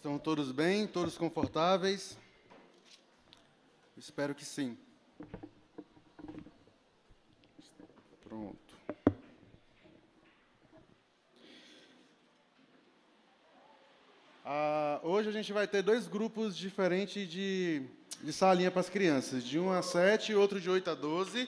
[0.00, 0.86] Estão todos bem?
[0.86, 2.16] Todos confortáveis?
[3.98, 4.78] Espero que sim.
[8.24, 8.56] Pronto.
[14.42, 17.82] Ah, hoje a gente vai ter dois grupos diferentes de,
[18.22, 21.46] de salinha para as crianças, de 1 a 7 e outro de 8 a 12.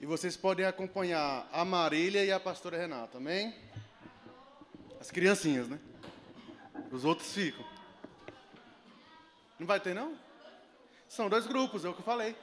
[0.00, 3.54] E vocês podem acompanhar a Marília e a pastora Renata, amém?
[4.98, 5.78] As criancinhas, né?
[6.92, 7.64] Os outros ficam.
[9.58, 10.14] Não vai ter, não?
[11.08, 12.36] São dois grupos, é o que eu falei.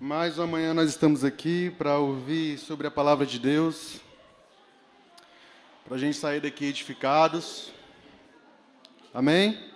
[0.00, 4.00] Mais uma manhã nós estamos aqui para ouvir sobre a palavra de Deus,
[5.84, 7.72] para a gente sair daqui edificados.
[9.14, 9.75] Amém?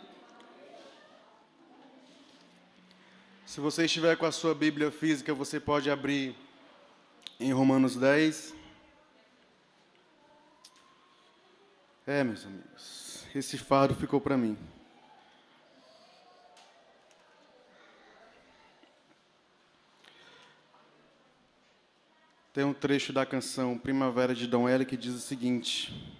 [3.50, 6.36] Se você estiver com a sua Bíblia física, você pode abrir
[7.40, 8.54] em Romanos 10.
[12.06, 14.56] É, meus amigos, esse fardo ficou para mim.
[22.52, 26.16] Tem um trecho da canção Primavera de Dom L que diz o seguinte: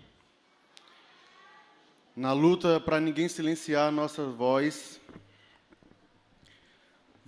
[2.17, 5.00] Na luta para ninguém silenciar a nossa voz,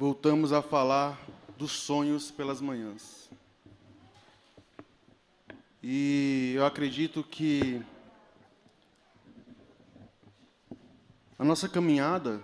[0.02, 1.16] voltamos a falar
[1.56, 3.30] dos sonhos pelas manhãs.
[5.80, 7.80] E eu acredito que
[11.38, 12.42] a nossa caminhada,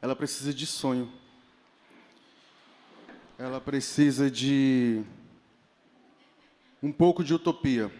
[0.00, 1.12] ela precisa de sonho.
[3.38, 5.04] Ela precisa de
[6.82, 7.92] um pouco de utopia.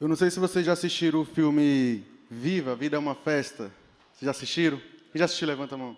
[0.00, 3.72] Eu não sei se vocês já assistiram o filme Viva, a Vida é uma Festa.
[4.12, 4.78] Vocês já assistiram?
[4.78, 5.96] Quem já assistiu, levanta a mão.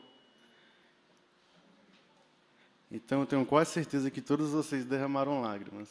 [2.90, 5.88] Então eu tenho quase certeza que todos vocês derramaram lágrimas.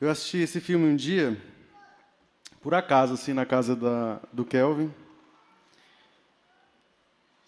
[0.00, 1.38] Eu assisti esse filme um dia,
[2.62, 4.90] por acaso, assim, na casa da, do Kelvin.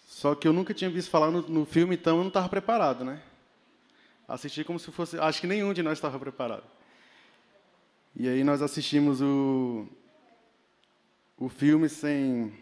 [0.06, 3.03] Só que eu nunca tinha visto falar no, no filme, então eu não estava preparado,
[3.03, 3.22] né?
[4.28, 5.19] Assisti como se fosse.
[5.19, 6.65] Acho que nenhum de nós estava preparado.
[8.15, 9.89] E aí nós assistimos o,
[11.42, 12.53] o filme sem,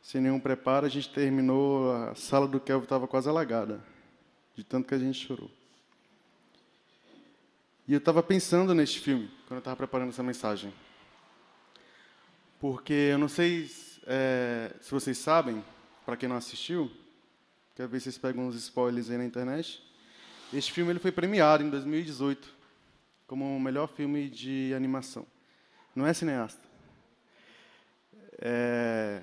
[0.00, 0.86] sem nenhum preparo.
[0.86, 3.82] A gente terminou, a sala do Kelvin estava quase alagada,
[4.54, 5.50] de tanto que a gente chorou.
[7.88, 10.72] E eu estava pensando neste filme, quando eu estava preparando essa mensagem.
[12.60, 13.68] Porque eu não sei
[14.06, 15.62] é, se vocês sabem,
[16.04, 16.88] para quem não assistiu,
[17.74, 19.82] quero ver se vocês pegam uns spoilers aí na internet.
[20.54, 22.54] Este filme ele foi premiado em 2018
[23.26, 25.26] como o melhor filme de animação.
[25.96, 26.65] Não é cineasta.
[28.38, 29.22] É...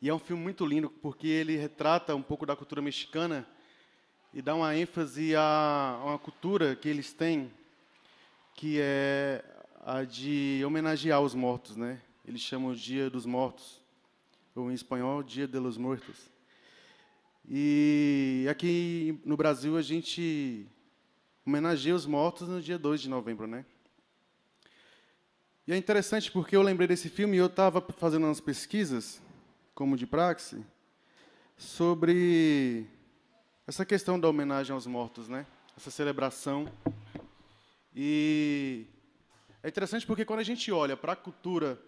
[0.00, 3.46] E é um filme muito lindo porque ele retrata um pouco da cultura mexicana
[4.32, 7.50] e dá uma ênfase a uma cultura que eles têm,
[8.54, 9.44] que é
[9.84, 12.00] a de homenagear os mortos, né?
[12.24, 13.80] Eles chamam o Dia dos Mortos
[14.54, 16.30] ou em espanhol, Dia de los Muertos.
[17.48, 20.66] E aqui no Brasil a gente
[21.46, 23.64] homenageia os mortos no dia 2 de novembro, né?
[25.68, 29.20] E é interessante porque eu lembrei desse filme e eu estava fazendo umas pesquisas,
[29.74, 30.64] como de praxe,
[31.58, 32.86] sobre
[33.66, 35.44] essa questão da homenagem aos mortos, né?
[35.76, 36.72] Essa celebração.
[37.94, 38.86] E
[39.62, 41.78] é interessante porque quando a gente olha para a cultura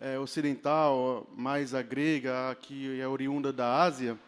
[0.00, 4.18] é, ocidental, mais a grega, que é oriunda da Ásia,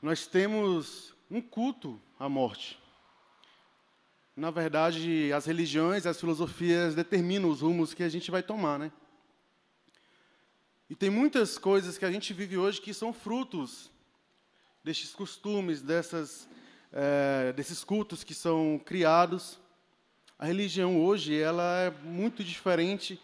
[0.00, 2.80] nós temos um culto à morte.
[4.36, 8.92] Na verdade, as religiões, as filosofias determinam os rumos que a gente vai tomar, né?
[10.90, 13.90] E tem muitas coisas que a gente vive hoje que são frutos
[14.84, 16.46] destes costumes, dessas,
[16.92, 19.58] é, desses cultos que são criados.
[20.38, 23.18] A religião hoje ela é muito diferente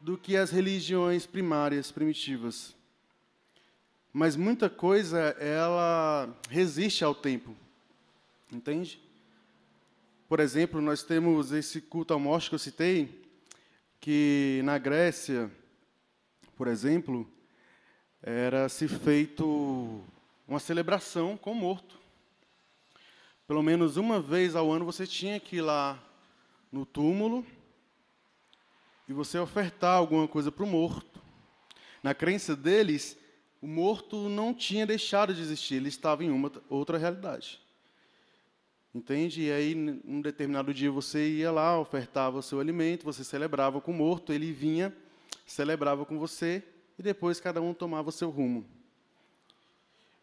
[0.00, 2.74] do que as religiões primárias, primitivas.
[4.12, 7.56] Mas muita coisa ela resiste ao tempo.
[8.52, 9.00] Entende?
[10.32, 13.22] Por exemplo, nós temos esse culto à morte que eu citei,
[14.00, 15.52] que na Grécia,
[16.56, 17.30] por exemplo,
[18.22, 20.02] era se feito
[20.48, 21.98] uma celebração com o morto.
[23.46, 26.02] Pelo menos uma vez ao ano você tinha que ir lá
[26.72, 27.44] no túmulo
[29.06, 31.20] e você ofertar alguma coisa para o morto.
[32.02, 33.18] Na crença deles,
[33.60, 37.61] o morto não tinha deixado de existir, ele estava em uma outra realidade.
[38.94, 39.42] Entende?
[39.42, 43.90] E aí, num determinado dia, você ia lá, ofertava o seu alimento, você celebrava com
[43.90, 44.94] o morto, ele vinha,
[45.46, 46.62] celebrava com você,
[46.98, 48.66] e depois cada um tomava o seu rumo.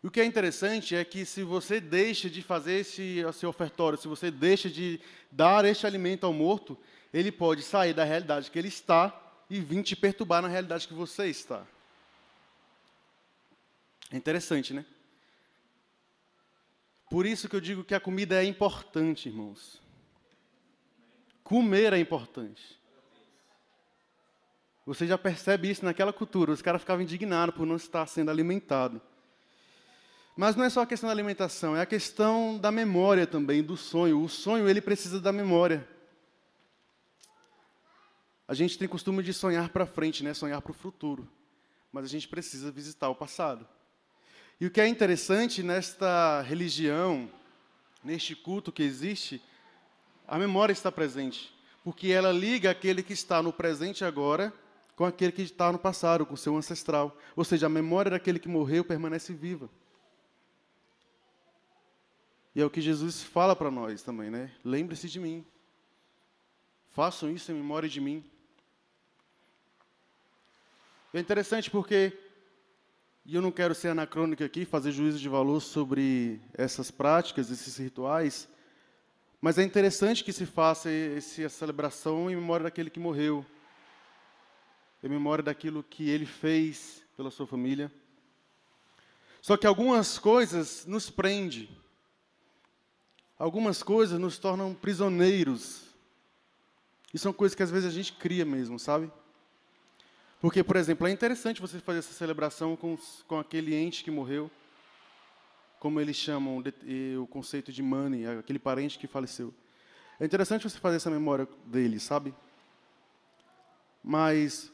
[0.03, 3.97] E o que é interessante é que se você deixa de fazer esse, esse ofertório,
[3.97, 4.99] se você deixa de
[5.31, 6.77] dar este alimento ao morto,
[7.13, 9.19] ele pode sair da realidade que ele está
[9.49, 11.65] e vir te perturbar na realidade que você está.
[14.11, 14.85] É interessante, né?
[17.09, 19.81] Por isso que eu digo que a comida é importante, irmãos.
[21.43, 22.79] Comer é importante.
[24.85, 26.51] Você já percebe isso naquela cultura.
[26.51, 29.01] Os caras ficavam indignados por não estar sendo alimentado.
[30.35, 33.75] Mas não é só a questão da alimentação, é a questão da memória também, do
[33.75, 34.23] sonho.
[34.23, 35.87] O sonho, ele precisa da memória.
[38.47, 40.33] A gente tem costume de sonhar para frente, né?
[40.33, 41.29] sonhar para o futuro.
[41.91, 43.67] Mas a gente precisa visitar o passado.
[44.59, 47.29] E o que é interessante nesta religião,
[48.03, 49.41] neste culto que existe,
[50.27, 51.53] a memória está presente.
[51.83, 54.53] Porque ela liga aquele que está no presente agora
[54.99, 57.17] com aquele que está no passado, com seu ancestral.
[57.33, 59.69] Ou seja, a memória daquele que morreu permanece viva.
[62.53, 64.51] E é o que Jesus fala para nós também, né?
[64.61, 65.45] Lembre-se de mim.
[66.89, 68.29] Façam isso em memória de mim.
[71.13, 72.11] É interessante porque,
[73.29, 77.77] e eu não quero ser anacrônico aqui, fazer juízo de valor sobre essas práticas, esses
[77.77, 78.49] rituais,
[79.39, 83.45] mas é interessante que se faça essa celebração em memória daquele que morreu,
[85.03, 87.91] em memória daquilo que ele fez pela sua família.
[89.43, 91.69] Só que algumas coisas nos prendem
[93.37, 95.83] algumas coisas nos tornam prisioneiros.
[97.13, 99.09] E são coisas que às vezes a gente cria mesmo, sabe?
[100.41, 102.97] Porque, por exemplo, é interessante você fazer essa celebração com,
[103.27, 104.49] com aquele ente que morreu,
[105.79, 109.53] como eles chamam de, o conceito de money, aquele parente que faleceu.
[110.19, 112.33] É interessante você fazer essa memória dele, sabe?
[114.03, 114.71] Mas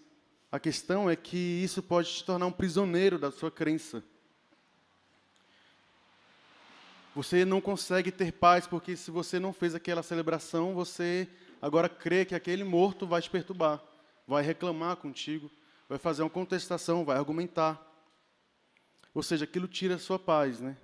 [0.51, 4.03] a questão é que isso pode te tornar um prisioneiro da sua crença.
[7.15, 11.27] Você não consegue ter paz porque se você não fez aquela celebração, você
[11.61, 13.81] agora crê que aquele morto vai te perturbar,
[14.27, 15.51] vai reclamar contigo,
[15.87, 17.81] vai fazer uma contestação, vai argumentar.
[19.13, 20.75] Ou seja, aquilo tira a sua paz, né?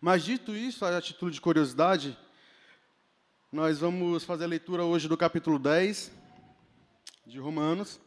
[0.00, 2.16] Mas dito isso, a título de curiosidade,
[3.50, 6.12] nós vamos fazer a leitura hoje do capítulo 10
[7.26, 8.00] de Romanos.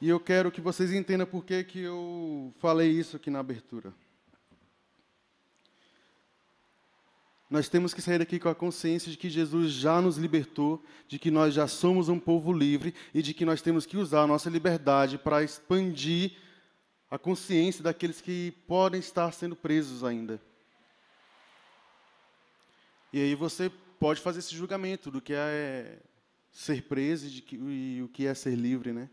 [0.00, 3.94] E eu quero que vocês entendam por que, que eu falei isso aqui na abertura.
[7.52, 11.18] Nós temos que sair daqui com a consciência de que Jesus já nos libertou, de
[11.18, 14.26] que nós já somos um povo livre e de que nós temos que usar a
[14.26, 16.32] nossa liberdade para expandir
[17.10, 20.40] a consciência daqueles que podem estar sendo presos ainda.
[23.12, 23.70] E aí você
[24.00, 25.98] pode fazer esse julgamento do que é
[26.50, 29.10] ser preso e, que, e o que é ser livre, né?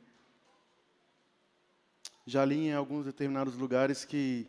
[2.26, 4.48] Já li em alguns determinados lugares que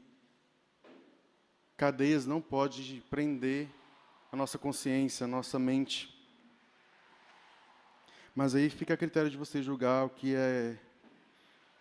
[1.77, 3.69] cadeias não podem prender
[4.33, 6.17] a nossa consciência, a nossa mente.
[8.35, 10.79] Mas aí fica a critério de você julgar o que é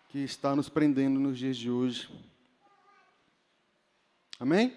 [0.08, 2.12] que está nos prendendo nos dias de hoje.
[4.40, 4.76] Amém?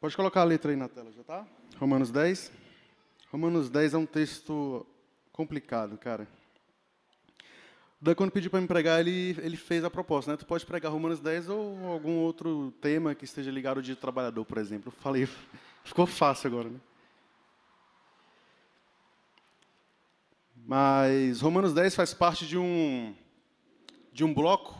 [0.00, 1.46] Pode colocar a letra aí na tela, já tá?
[1.78, 2.50] Romanos 10.
[3.30, 4.86] Romanos 10 é um texto
[5.30, 6.26] complicado, cara.
[8.02, 10.36] O Dan, quando pediu para me pregar, ele, ele fez a proposta, né?
[10.36, 14.00] Tu pode pregar Romanos 10 ou algum outro tema que esteja ligado ao dia do
[14.00, 14.88] trabalhador, por exemplo.
[14.92, 15.28] Eu falei,
[15.84, 16.80] ficou fácil agora, né?
[20.66, 23.14] Mas Romanos 10 faz parte de um,
[24.12, 24.76] de um bloco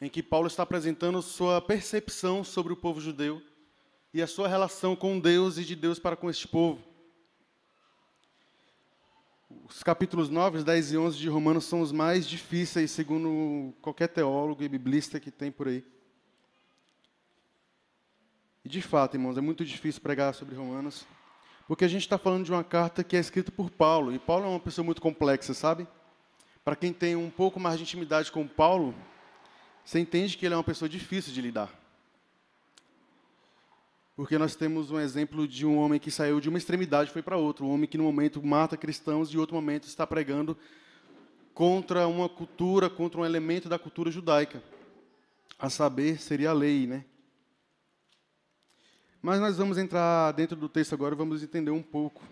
[0.00, 3.42] em que Paulo está apresentando sua percepção sobre o povo judeu
[4.14, 6.91] e a sua relação com Deus e de Deus para com este povo.
[9.68, 14.62] Os capítulos 9, 10 e 11 de Romanos são os mais difíceis, segundo qualquer teólogo
[14.62, 15.84] e biblista que tem por aí.
[18.64, 21.04] E de fato, irmãos, é muito difícil pregar sobre Romanos,
[21.66, 24.44] porque a gente está falando de uma carta que é escrita por Paulo, e Paulo
[24.44, 25.86] é uma pessoa muito complexa, sabe?
[26.64, 28.94] Para quem tem um pouco mais de intimidade com Paulo,
[29.84, 31.81] você entende que ele é uma pessoa difícil de lidar.
[34.14, 37.22] Porque nós temos um exemplo de um homem que saiu de uma extremidade e foi
[37.22, 37.64] para outra.
[37.64, 40.56] Um homem que, no momento, mata cristãos e, em outro momento, está pregando
[41.54, 44.62] contra uma cultura, contra um elemento da cultura judaica.
[45.58, 47.04] A saber, seria a lei, né?
[49.22, 52.22] Mas nós vamos entrar dentro do texto agora e vamos entender um pouco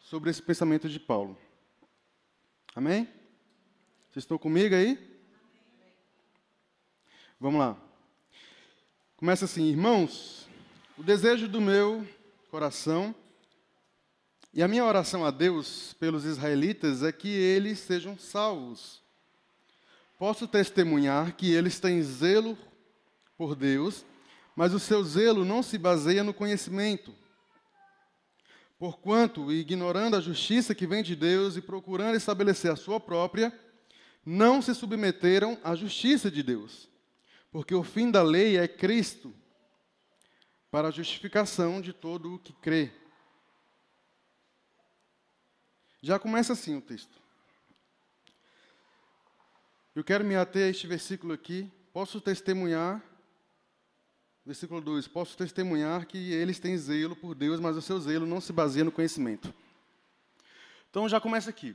[0.00, 1.38] sobre esse pensamento de Paulo.
[2.74, 3.04] Amém?
[4.08, 4.98] Vocês estão comigo aí?
[7.38, 7.89] Vamos lá.
[9.20, 10.48] Começa assim, irmãos,
[10.96, 12.08] o desejo do meu
[12.50, 13.14] coração.
[14.54, 19.02] E a minha oração a Deus pelos israelitas é que eles sejam salvos.
[20.18, 22.56] Posso testemunhar que eles têm zelo
[23.36, 24.06] por Deus,
[24.56, 27.14] mas o seu zelo não se baseia no conhecimento.
[28.78, 33.52] Porquanto, ignorando a justiça que vem de Deus e procurando estabelecer a sua própria,
[34.24, 36.88] não se submeteram à justiça de Deus.
[37.50, 39.34] Porque o fim da lei é Cristo,
[40.70, 42.92] para a justificação de todo o que crê.
[46.00, 47.20] Já começa assim o texto.
[49.94, 51.70] Eu quero me ater a este versículo aqui.
[51.92, 53.02] Posso testemunhar,
[54.46, 58.40] versículo 2: Posso testemunhar que eles têm zelo por Deus, mas o seu zelo não
[58.40, 59.52] se baseia no conhecimento.
[60.88, 61.74] Então já começa aqui.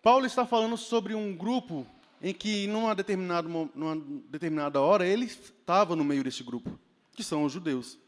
[0.00, 1.86] Paulo está falando sobre um grupo
[2.20, 3.96] em que, numa determinada, numa
[4.28, 6.78] determinada hora, ele estava no meio desse grupo,
[7.14, 7.98] que são os judeus.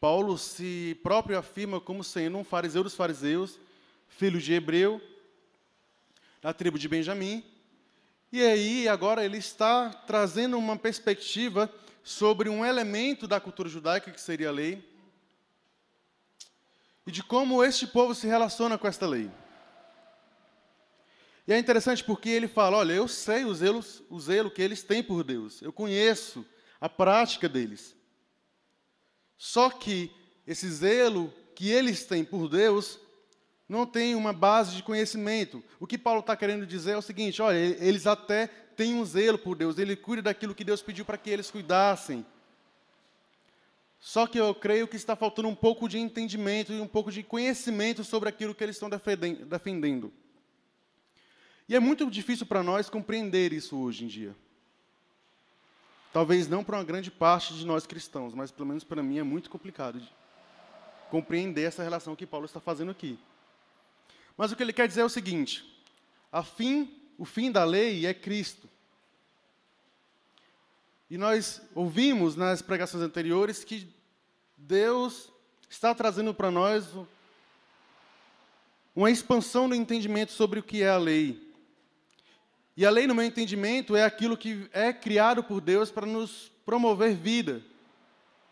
[0.00, 3.58] Paulo se próprio afirma como sendo um fariseu dos fariseus,
[4.08, 5.00] filho de Hebreu,
[6.40, 7.44] da tribo de Benjamim.
[8.32, 14.20] E aí, agora, ele está trazendo uma perspectiva sobre um elemento da cultura judaica, que
[14.20, 14.82] seria a lei,
[17.06, 19.30] e de como este povo se relaciona com esta lei.
[21.46, 24.82] E é interessante porque ele fala: olha, eu sei o zelo, o zelo que eles
[24.82, 26.44] têm por Deus, eu conheço
[26.80, 27.96] a prática deles.
[29.36, 30.10] Só que
[30.46, 32.98] esse zelo que eles têm por Deus
[33.68, 35.62] não tem uma base de conhecimento.
[35.80, 38.46] O que Paulo está querendo dizer é o seguinte: olha, eles até
[38.76, 42.24] têm um zelo por Deus, ele cuida daquilo que Deus pediu para que eles cuidassem.
[43.98, 47.22] Só que eu creio que está faltando um pouco de entendimento e um pouco de
[47.22, 50.12] conhecimento sobre aquilo que eles estão defendendo.
[51.68, 54.34] E é muito difícil para nós compreender isso hoje em dia.
[56.12, 59.22] Talvez não para uma grande parte de nós cristãos, mas pelo menos para mim é
[59.22, 60.12] muito complicado de
[61.10, 63.18] compreender essa relação que Paulo está fazendo aqui.
[64.36, 65.64] Mas o que ele quer dizer é o seguinte:
[66.30, 68.68] a fim, o fim da lei é Cristo.
[71.10, 73.86] E nós ouvimos nas pregações anteriores que
[74.56, 75.30] Deus
[75.68, 76.86] está trazendo para nós
[78.94, 81.51] uma expansão do entendimento sobre o que é a lei.
[82.76, 86.50] E a lei, no meu entendimento, é aquilo que é criado por Deus para nos
[86.64, 87.62] promover vida,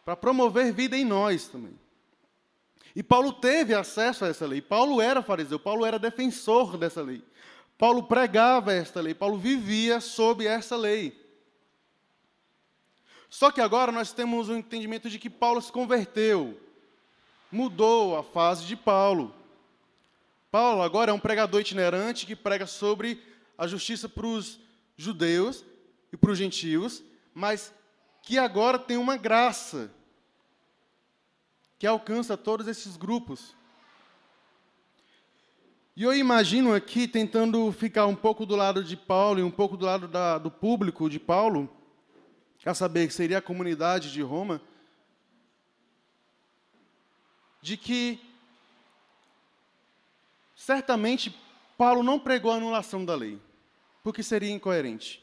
[0.05, 1.79] para promover vida em nós também.
[2.95, 4.61] E Paulo teve acesso a essa lei.
[4.61, 7.23] Paulo era fariseu, Paulo era defensor dessa lei.
[7.79, 11.19] Paulo pregava esta lei, Paulo vivia sob essa lei.
[13.31, 16.61] Só que agora nós temos o um entendimento de que Paulo se converteu,
[17.50, 19.35] mudou a fase de Paulo.
[20.50, 23.23] Paulo agora é um pregador itinerante que prega sobre
[23.61, 24.59] a justiça para os
[24.97, 25.62] judeus
[26.11, 27.02] e para os gentios,
[27.35, 27.75] mas
[28.23, 29.93] que agora tem uma graça
[31.79, 33.55] que alcança todos esses grupos.
[35.95, 39.76] E eu imagino aqui, tentando ficar um pouco do lado de Paulo e um pouco
[39.76, 41.69] do lado da, do público de Paulo,
[42.64, 44.59] a saber que seria a comunidade de Roma,
[47.61, 48.19] de que
[50.57, 51.38] certamente
[51.76, 53.38] Paulo não pregou a anulação da lei
[54.02, 55.23] porque seria incoerente.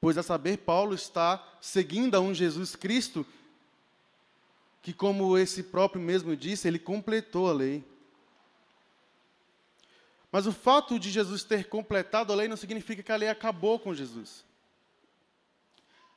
[0.00, 3.26] Pois a saber, Paulo está seguindo a um Jesus Cristo
[4.80, 7.84] que, como esse próprio mesmo disse, ele completou a lei.
[10.30, 13.78] Mas o fato de Jesus ter completado a lei não significa que a lei acabou
[13.78, 14.44] com Jesus.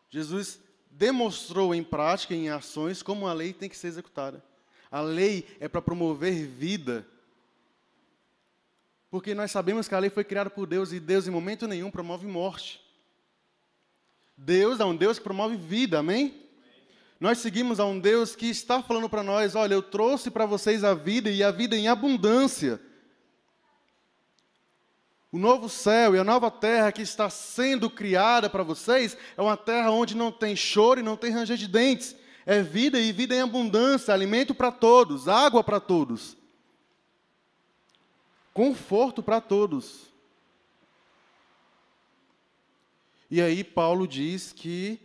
[0.10, 0.60] Jesus
[0.92, 4.44] demonstrou em prática, em ações, como a lei tem que ser executada.
[4.92, 7.08] A lei é para promover vida,
[9.12, 11.92] porque nós sabemos que a lei foi criada por Deus e Deus, em momento nenhum,
[11.92, 12.82] promove morte.
[14.38, 16.34] Deus é um Deus que promove vida, amém?
[17.20, 20.86] Nós seguimos a um Deus que está falando para nós: olha, eu trouxe para vocês
[20.86, 22.80] a vida e a vida em abundância.
[25.30, 29.58] O novo céu e a nova terra que está sendo criada para vocês é uma
[29.58, 32.16] terra onde não tem choro e não tem ranger de dentes.
[32.46, 36.41] É vida e vida em abundância, alimento para todos, água para todos
[38.54, 40.08] conforto para todos.
[43.30, 45.00] E aí Paulo diz que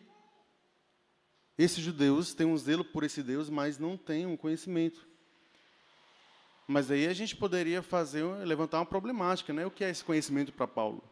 [1.57, 5.07] esses judeus têm um zelo por esse Deus, mas não têm um conhecimento.
[6.67, 9.65] Mas aí a gente poderia fazer levantar uma problemática, né?
[9.65, 11.03] O que é esse conhecimento para Paulo?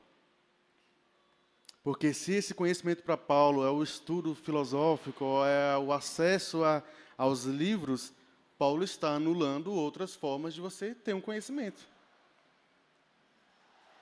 [1.85, 6.83] Porque se esse conhecimento para Paulo é o estudo filosófico, é o acesso a,
[7.17, 8.13] aos livros,
[8.59, 11.94] Paulo está anulando outras formas de você ter um conhecimento.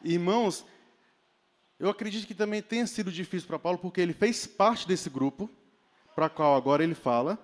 [0.04, 0.64] Irmãos,
[1.78, 5.50] eu acredito que também tenha sido difícil para Paulo, porque ele fez parte desse grupo,
[6.14, 7.38] para qual agora ele fala,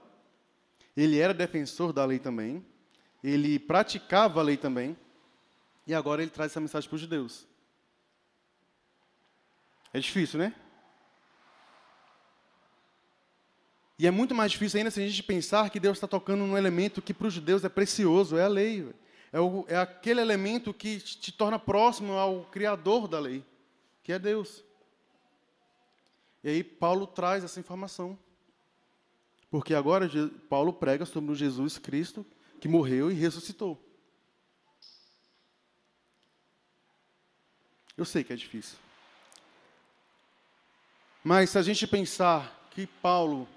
[0.96, 2.64] ele era defensor da lei também,
[3.22, 4.96] ele praticava a lei também,
[5.86, 7.46] e agora ele traz essa mensagem para os judeus.
[9.92, 10.54] É difícil, né?
[13.98, 16.56] E é muito mais difícil ainda se a gente pensar que Deus está tocando num
[16.56, 18.88] elemento que para os judeus é precioso, é a lei.
[19.32, 23.44] É, o, é aquele elemento que te torna próximo ao Criador da lei,
[24.02, 24.64] que é Deus.
[26.42, 28.18] E aí Paulo traz essa informação.
[29.50, 30.08] Porque agora
[30.48, 32.24] Paulo prega sobre o Jesus Cristo
[32.60, 33.82] que morreu e ressuscitou.
[37.96, 38.78] Eu sei que é difícil.
[41.24, 43.48] Mas se a gente pensar que Paulo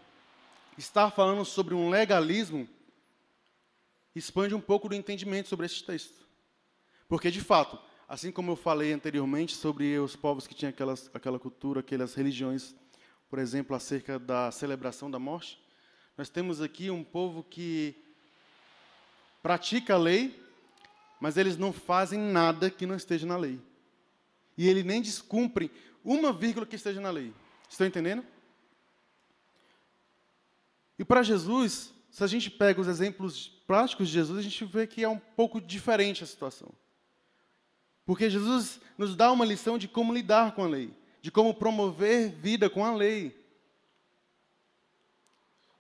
[0.78, 2.68] está falando sobre um legalismo,
[4.16, 6.26] expande um pouco do entendimento sobre esse texto.
[7.08, 11.40] Porque, de fato, assim como eu falei anteriormente sobre os povos que tinham aquelas, aquela
[11.40, 12.76] cultura, aquelas religiões,
[13.30, 15.62] por exemplo, acerca da celebração da morte,
[16.18, 17.96] nós temos aqui um povo que
[19.42, 20.40] pratica a lei,
[21.20, 23.60] mas eles não fazem nada que não esteja na lei.
[24.58, 25.72] E ele nem descumpre
[26.04, 27.34] uma vírgula que esteja na lei.
[27.70, 28.26] Estão entendendo?
[31.00, 34.86] E para Jesus, se a gente pega os exemplos práticos de Jesus, a gente vê
[34.86, 36.70] que é um pouco diferente a situação.
[38.06, 42.30] Porque Jesus nos dá uma lição de como lidar com a lei, de como promover
[42.30, 43.40] vida com a lei.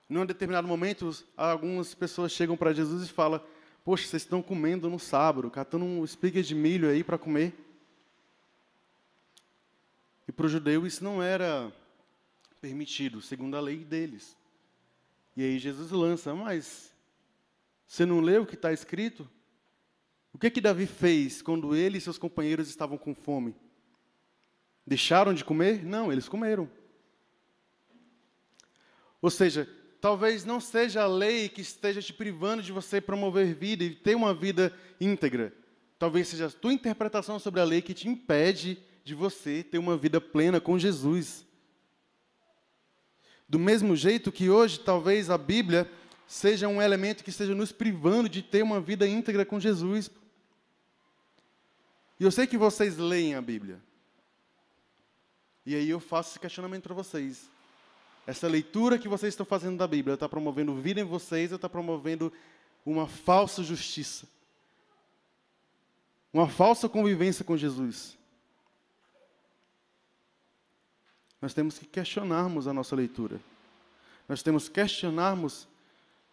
[0.07, 3.43] Num determinado momento, algumas pessoas chegam para Jesus e falam:
[3.83, 7.53] Poxa, vocês estão comendo no sábado, catando um espiga de milho aí para comer.
[10.25, 11.73] E para o judeu isso não era
[12.61, 14.39] permitido, segundo a lei deles.
[15.41, 16.93] E aí Jesus lança, mas
[17.87, 19.27] você não leu o que está escrito?
[20.31, 23.55] O que que Davi fez quando ele e seus companheiros estavam com fome?
[24.85, 25.83] Deixaram de comer?
[25.83, 26.69] Não, eles comeram.
[29.19, 29.67] Ou seja,
[29.99, 34.13] talvez não seja a lei que esteja te privando de você promover vida e ter
[34.13, 35.51] uma vida íntegra.
[35.97, 39.97] Talvez seja a tua interpretação sobre a lei que te impede de você ter uma
[39.97, 41.47] vida plena com Jesus.
[43.51, 45.91] Do mesmo jeito que hoje, talvez a Bíblia
[46.25, 50.09] seja um elemento que esteja nos privando de ter uma vida íntegra com Jesus.
[52.17, 53.77] E eu sei que vocês leem a Bíblia.
[55.65, 57.49] E aí eu faço esse questionamento para vocês.
[58.25, 61.67] Essa leitura que vocês estão fazendo da Bíblia está promovendo vida em vocês ou está
[61.67, 62.31] promovendo
[62.85, 64.25] uma falsa justiça?
[66.31, 68.17] Uma falsa convivência com Jesus?
[71.41, 73.39] Nós temos que questionarmos a nossa leitura.
[74.29, 75.67] Nós temos que questionarmos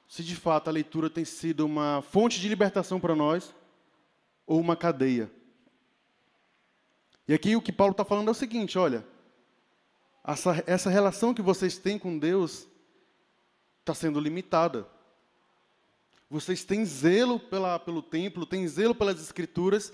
[0.07, 3.55] se de fato a leitura tem sido uma fonte de libertação para nós
[4.47, 5.31] ou uma cadeia.
[7.27, 9.05] E aqui o que Paulo está falando é o seguinte: olha,
[10.25, 12.66] essa, essa relação que vocês têm com Deus
[13.81, 14.87] está sendo limitada.
[16.31, 19.92] Vocês têm zelo pela, pelo templo, têm zelo pelas escrituras,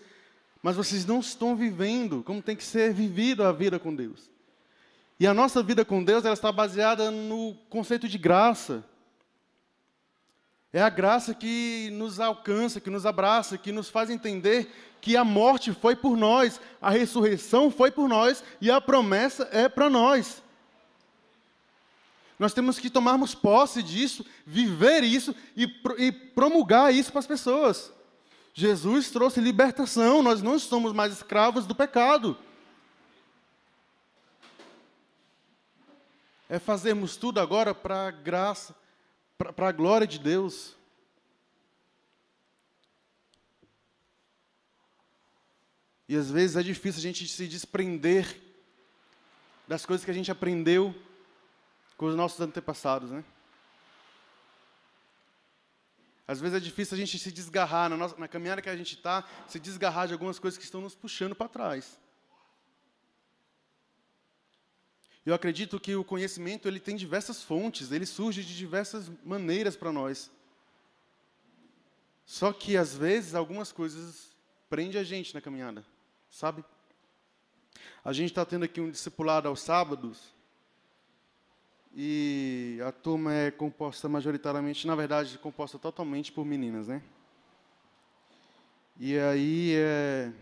[0.61, 4.34] mas vocês não estão vivendo como tem que ser vivida a vida com Deus.
[5.19, 8.85] E a nossa vida com Deus ela está baseada no conceito de graça.
[10.73, 14.69] É a graça que nos alcança, que nos abraça, que nos faz entender
[15.01, 19.69] que a morte foi por nós, a ressurreição foi por nós e a promessa é
[19.69, 20.43] para nós.
[22.39, 27.93] Nós temos que tomarmos posse disso, viver isso e, e promulgar isso para as pessoas.
[28.53, 32.37] Jesus trouxe libertação, nós não somos mais escravos do pecado.
[36.55, 38.77] É fazermos tudo agora para a graça,
[39.37, 40.77] para a glória de Deus.
[46.09, 48.41] E às vezes é difícil a gente se desprender
[49.67, 50.95] das coisas que a gente aprendeu
[51.97, 53.25] com os nossos antepassados, né?
[56.25, 58.95] Às vezes é difícil a gente se desgarrar, na, nossa, na caminhada que a gente
[58.95, 61.99] está, se desgarrar de algumas coisas que estão nos puxando para trás.
[65.25, 69.93] Eu acredito que o conhecimento ele tem diversas fontes, ele surge de diversas maneiras para
[69.93, 70.31] nós.
[72.27, 74.35] Só que às vezes algumas coisas
[74.69, 75.85] prendem a gente na caminhada
[76.35, 76.65] sabe?
[78.05, 80.35] A gente está tendo aqui um discipulado aos sábados
[81.95, 87.01] e a turma é composta majoritariamente, na verdade, composta totalmente por meninas, né?
[88.99, 90.33] E aí, é,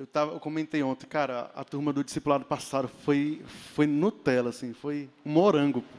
[0.00, 3.42] eu, tava, eu comentei ontem, cara, a turma do discipulado passado foi,
[3.74, 5.82] foi Nutella, assim, foi um morango.
[5.82, 5.98] Pô.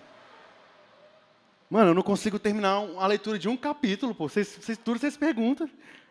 [1.69, 4.27] Mano, eu não consigo terminar a leitura de um capítulo, pô.
[4.27, 5.69] Vocês, vocês, tudo vocês perguntam.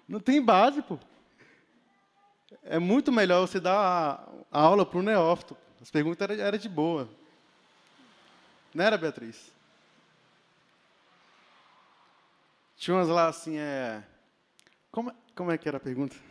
[0.08, 1.00] Não tem base, pô.
[2.62, 5.56] É muito melhor você dar a aula para o neófito.
[5.82, 7.10] As perguntas eram era de boa.
[8.72, 9.52] Não era, Beatriz?
[12.76, 14.00] Tinha umas lá assim, é.
[14.92, 16.29] Como, como é que era a pergunta?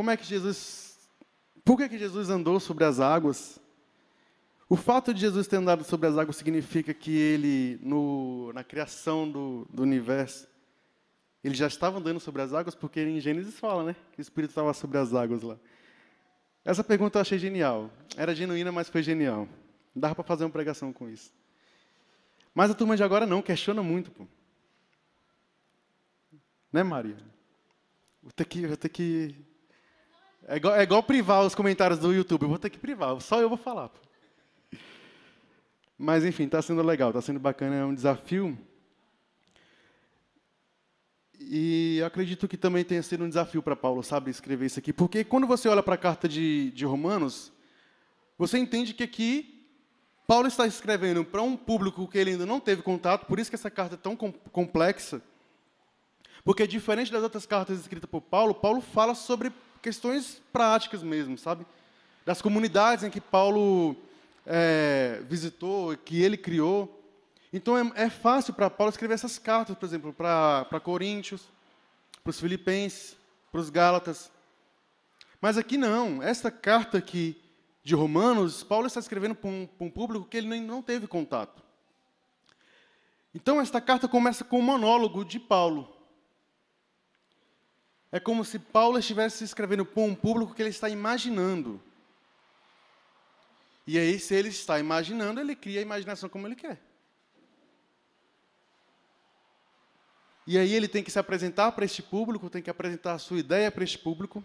[0.00, 0.98] Como é que Jesus.
[1.62, 3.60] Por que, que Jesus andou sobre as águas?
[4.66, 9.30] O fato de Jesus ter andado sobre as águas significa que ele, no, na criação
[9.30, 10.48] do, do universo,
[11.44, 13.96] ele já estava andando sobre as águas, porque em Gênesis fala, né?
[14.12, 15.58] Que o Espírito estava sobre as águas lá.
[16.64, 17.90] Essa pergunta eu achei genial.
[18.16, 19.46] Era genuína, mas foi genial.
[19.94, 21.30] Dava para fazer uma pregação com isso.
[22.54, 24.26] Mas a turma de agora não, questiona muito, pô.
[26.72, 27.18] Né, Maria?
[28.22, 28.66] Vou ter que.
[28.66, 29.49] Vou ter que...
[30.50, 32.42] É, igual, é igual privar os comentários do YouTube.
[32.42, 33.88] Eu vou ter que privar, só eu vou falar.
[35.96, 38.58] Mas, enfim, está sendo legal, está sendo bacana, é um desafio.
[41.38, 44.92] E eu acredito que também tenha sido um desafio para Paulo, sabe, escrever isso aqui.
[44.92, 47.52] Porque quando você olha para a carta de, de Romanos,
[48.36, 49.64] você entende que aqui
[50.26, 53.56] Paulo está escrevendo para um público que ele ainda não teve contato, por isso que
[53.56, 55.22] essa carta é tão complexa.
[56.42, 61.66] Porque diferente das outras cartas escritas por Paulo, Paulo fala sobre questões práticas mesmo, sabe?
[62.24, 63.96] Das comunidades em que Paulo
[64.46, 67.02] é, visitou, que ele criou.
[67.52, 71.48] Então é, é fácil para Paulo escrever essas cartas, por exemplo, para, Coríntios,
[72.22, 73.16] para os Filipenses,
[73.50, 74.30] para os Gálatas.
[75.40, 76.22] Mas aqui não.
[76.22, 77.40] Esta carta aqui
[77.82, 81.62] de Romanos, Paulo está escrevendo para um, um público que ele não teve contato.
[83.34, 85.99] Então esta carta começa com um monólogo de Paulo.
[88.12, 91.80] É como se Paulo estivesse escrevendo para um público que ele está imaginando.
[93.86, 96.80] E aí, se ele está imaginando, ele cria a imaginação como ele quer.
[100.46, 103.38] E aí ele tem que se apresentar para este público, tem que apresentar a sua
[103.38, 104.42] ideia para este público.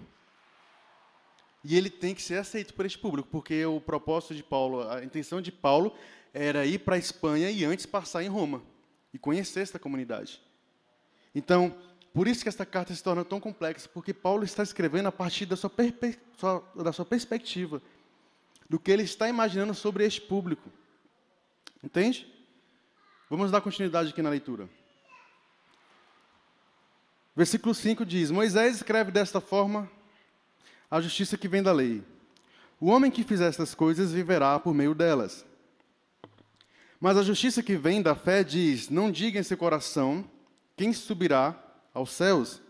[1.63, 5.03] E ele tem que ser aceito por este público, porque o propósito de Paulo, a
[5.03, 5.95] intenção de Paulo
[6.31, 8.61] era ir para a Espanha e antes passar em Roma
[9.11, 10.39] e conhecer esta comunidade.
[11.33, 11.75] Então,
[12.15, 15.45] por isso que esta carta se torna tão complexa, porque Paulo está escrevendo a partir
[15.45, 15.69] da sua,
[16.73, 17.81] da sua perspectiva,
[18.69, 20.71] do que ele está imaginando sobre este público.
[21.83, 22.25] Entende?
[23.29, 24.69] Vamos dar continuidade aqui na leitura.
[27.35, 29.91] Versículo 5 diz: Moisés escreve desta forma
[30.89, 32.01] a justiça que vem da lei.
[32.79, 35.45] O homem que fizer estas coisas viverá por meio delas.
[36.97, 40.23] Mas a justiça que vem da fé diz: Não diga em seu coração
[40.77, 41.61] quem subirá
[41.95, 42.61] aos céus,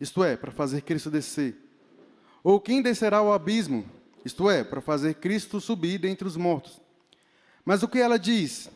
[0.00, 1.56] isto é, para fazer Cristo descer.
[2.42, 3.84] Ou quem descerá ao abismo,
[4.24, 6.80] isto é, para fazer Cristo subir dentre os mortos.
[7.64, 8.70] Mas o que ela diz?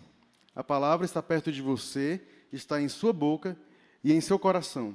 [0.55, 2.21] A palavra está perto de você,
[2.53, 3.57] está em sua boca
[4.03, 4.95] e em seu coração.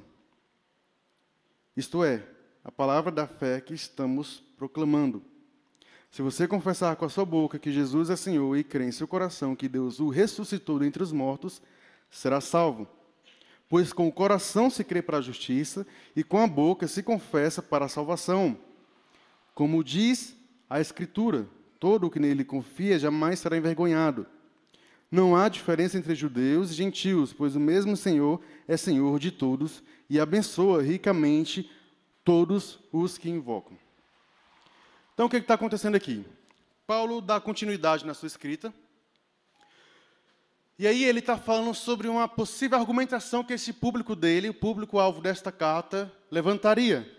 [1.74, 2.22] Isto é,
[2.62, 5.22] a palavra da fé que estamos proclamando.
[6.10, 9.08] Se você confessar com a sua boca que Jesus é Senhor e crer em seu
[9.08, 11.62] coração que Deus o ressuscitou dentre os mortos,
[12.10, 12.88] será salvo.
[13.68, 17.60] Pois com o coração se crê para a justiça e com a boca se confessa
[17.60, 18.58] para a salvação.
[19.54, 20.34] Como diz
[20.70, 21.46] a Escritura,
[21.78, 24.26] todo o que nele confia jamais será envergonhado.
[25.10, 29.82] Não há diferença entre judeus e gentios, pois o mesmo Senhor é Senhor de todos
[30.08, 31.70] e abençoa ricamente
[32.24, 33.76] todos os que invocam.
[35.14, 36.24] Então, o que está acontecendo aqui?
[36.86, 38.72] Paulo dá continuidade na sua escrita.
[40.78, 45.20] E aí ele está falando sobre uma possível argumentação que esse público dele, o público-alvo
[45.20, 47.12] desta carta, levantaria.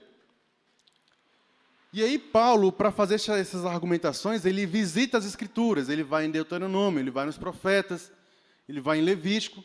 [1.92, 5.90] E aí Paulo, para fazer essas argumentações, ele visita as escrituras.
[5.90, 8.12] Ele vai em Deuteronômio, ele vai nos profetas,
[8.68, 9.62] ele vai em Levítico.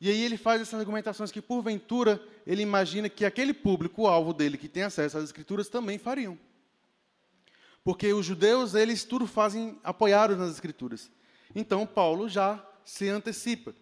[0.00, 4.32] E aí ele faz essas argumentações que, porventura, ele imagina que aquele público, o alvo
[4.32, 6.36] dele, que tem acesso às escrituras, também fariam.
[7.84, 11.08] Porque os judeus, eles tudo fazem apoiados nas escrituras.
[11.54, 13.74] Então, Paulo já se antecipa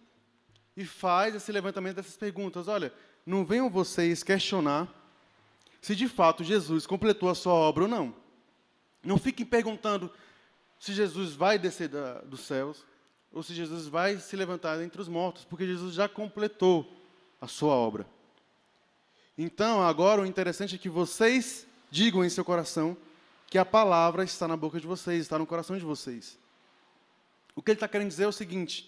[0.75, 2.67] e faz esse levantamento dessas perguntas.
[2.67, 2.93] Olha,
[3.25, 4.87] não venham vocês questionar
[5.81, 8.13] se de fato Jesus completou a sua obra ou não.
[9.03, 10.11] Não fiquem perguntando
[10.79, 12.85] se Jesus vai descer da, dos céus,
[13.31, 16.91] ou se Jesus vai se levantar entre os mortos, porque Jesus já completou
[17.39, 18.05] a sua obra.
[19.37, 22.97] Então, agora o interessante é que vocês digam em seu coração
[23.47, 26.37] que a palavra está na boca de vocês, está no coração de vocês.
[27.57, 28.87] O que ele está querendo dizer é o seguinte: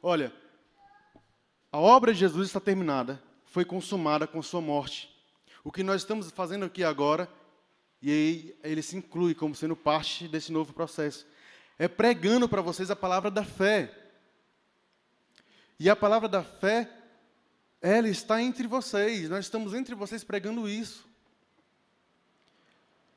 [0.00, 0.32] olha,
[1.72, 5.12] a obra de Jesus está terminada, foi consumada com sua morte.
[5.64, 7.28] O que nós estamos fazendo aqui agora,
[8.00, 11.26] e aí ele se inclui como sendo parte desse novo processo,
[11.76, 13.92] é pregando para vocês a palavra da fé.
[15.76, 16.88] E a palavra da fé,
[17.82, 21.04] ela está entre vocês, nós estamos entre vocês pregando isso.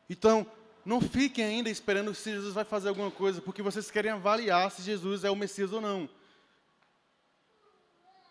[0.10, 0.52] Então,
[0.90, 4.82] não fiquem ainda esperando se Jesus vai fazer alguma coisa, porque vocês querem avaliar se
[4.82, 6.10] Jesus é o Messias ou não.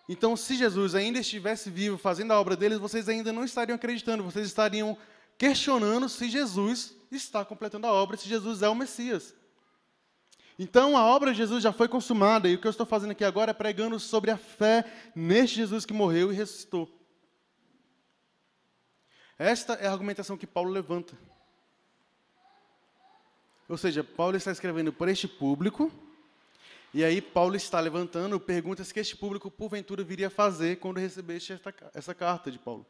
[0.08, 4.24] Então, se Jesus ainda estivesse vivo fazendo a obra deles, vocês ainda não estariam acreditando,
[4.24, 4.98] vocês estariam
[5.38, 9.36] questionando se Jesus está completando a obra, se Jesus é o Messias.
[10.58, 13.24] Então, a obra de Jesus já foi consumada, e o que eu estou fazendo aqui
[13.24, 16.90] agora é pregando sobre a fé neste Jesus que morreu e ressuscitou.
[19.38, 21.16] Esta é a argumentação que Paulo levanta.
[23.68, 25.92] Ou seja, Paulo está escrevendo para este público,
[26.94, 31.74] e aí Paulo está levantando perguntas que este público, porventura, viria fazer quando recebesse esta,
[31.94, 32.86] essa carta de Paulo.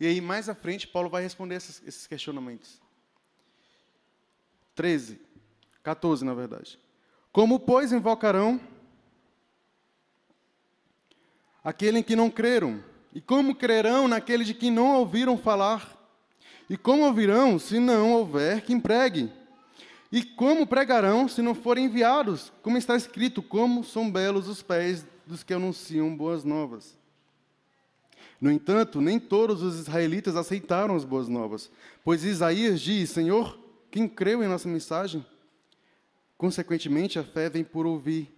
[0.00, 2.80] E aí, mais à frente, Paulo vai responder esses, esses questionamentos.
[4.74, 5.20] 13,
[5.82, 6.78] 14, na verdade.
[7.30, 8.60] Como, pois, invocarão
[11.62, 12.82] aquele em que não creram?
[13.12, 16.03] E como crerão naquele de que não ouviram falar?
[16.68, 19.30] E como ouvirão se não houver quem pregue?
[20.10, 22.52] E como pregarão se não forem enviados?
[22.62, 26.96] Como está escrito, como são belos os pés dos que anunciam boas novas.
[28.40, 31.70] No entanto, nem todos os israelitas aceitaram as boas novas,
[32.04, 33.58] pois Isaías diz: Senhor,
[33.90, 35.24] quem creu em nossa mensagem?
[36.36, 38.32] Consequentemente, a fé vem por ouvir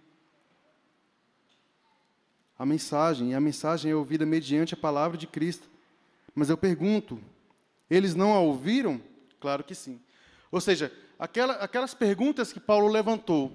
[2.57, 5.69] a mensagem, e a mensagem é ouvida mediante a palavra de Cristo.
[6.33, 7.19] Mas eu pergunto,
[7.89, 9.01] eles não a ouviram?
[9.39, 9.99] Claro que sim.
[10.51, 13.51] Ou seja, aquela, aquelas perguntas que Paulo levantou,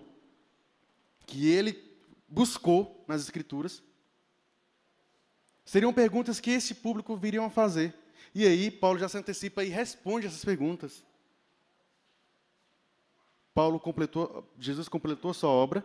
[1.27, 1.83] que ele
[2.29, 3.83] buscou nas Escrituras,
[5.65, 7.95] seriam perguntas que esse público viriam a fazer.
[8.35, 11.05] E aí, Paulo já se antecipa e responde essas perguntas.
[13.55, 15.85] Paulo completou, Jesus completou a sua obra.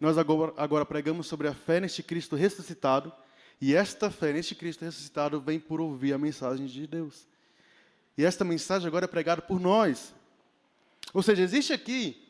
[0.00, 3.12] Nós agora, agora pregamos sobre a fé neste Cristo ressuscitado.
[3.60, 7.28] E esta fé neste Cristo ressuscitado vem por ouvir a mensagem de Deus.
[8.16, 10.14] E esta mensagem agora é pregada por nós.
[11.12, 12.22] Ou seja, existe aqui,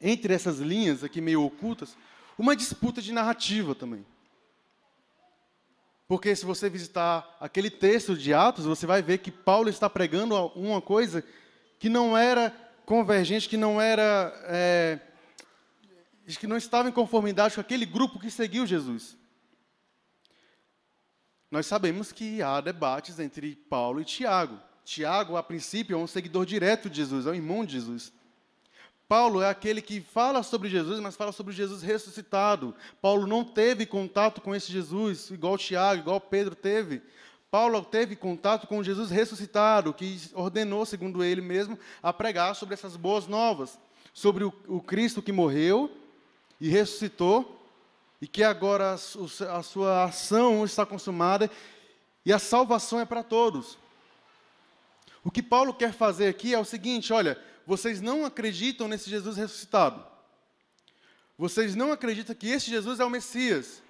[0.00, 1.96] entre essas linhas aqui meio ocultas,
[2.38, 4.04] uma disputa de narrativa também.
[6.06, 10.36] Porque se você visitar aquele texto de Atos, você vai ver que Paulo está pregando
[10.48, 11.24] uma coisa
[11.78, 14.32] que não era convergente, que não era.
[14.44, 14.98] É,
[16.38, 19.16] que não estava em conformidade com aquele grupo que seguiu Jesus.
[21.50, 24.58] Nós sabemos que há debates entre Paulo e Tiago.
[24.84, 28.12] Tiago, a princípio, é um seguidor direto de Jesus, é um irmão de Jesus.
[29.08, 32.74] Paulo é aquele que fala sobre Jesus, mas fala sobre Jesus ressuscitado.
[33.00, 37.02] Paulo não teve contato com esse Jesus, igual Tiago, igual Pedro teve.
[37.50, 42.96] Paulo teve contato com Jesus ressuscitado, que ordenou, segundo ele mesmo, a pregar sobre essas
[42.96, 43.78] boas novas,
[44.14, 45.90] sobre o, o Cristo que morreu
[46.58, 47.60] e ressuscitou,
[48.22, 51.50] e que agora a, a sua ação está consumada
[52.24, 53.76] e a salvação é para todos.
[55.24, 59.36] O que Paulo quer fazer aqui é o seguinte: olha, vocês não acreditam nesse Jesus
[59.36, 60.04] ressuscitado.
[61.38, 63.82] Vocês não acreditam que esse Jesus é o Messias.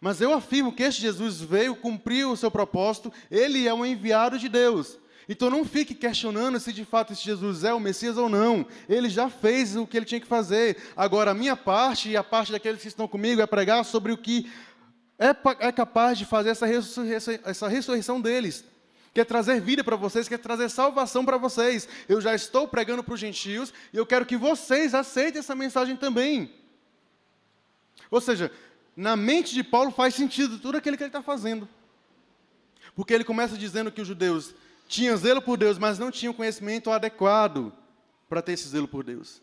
[0.00, 4.38] Mas eu afirmo que este Jesus veio cumprir o seu propósito, ele é o enviado
[4.38, 4.98] de Deus.
[5.28, 8.64] Então não fique questionando se de fato esse Jesus é o Messias ou não.
[8.88, 10.76] Ele já fez o que ele tinha que fazer.
[10.96, 14.18] Agora, a minha parte e a parte daqueles que estão comigo é pregar sobre o
[14.18, 14.50] que
[15.18, 15.34] é,
[15.66, 18.64] é capaz de fazer essa ressurreição, essa ressurreição deles.
[19.16, 21.88] Quer trazer vida para vocês, quer trazer salvação para vocês.
[22.06, 25.96] Eu já estou pregando para os gentios e eu quero que vocês aceitem essa mensagem
[25.96, 26.52] também.
[28.10, 28.52] Ou seja,
[28.94, 31.66] na mente de Paulo faz sentido tudo aquilo que ele está fazendo.
[32.94, 34.54] Porque ele começa dizendo que os judeus
[34.86, 37.72] tinham zelo por Deus, mas não tinham conhecimento adequado
[38.28, 39.40] para ter esse zelo por Deus.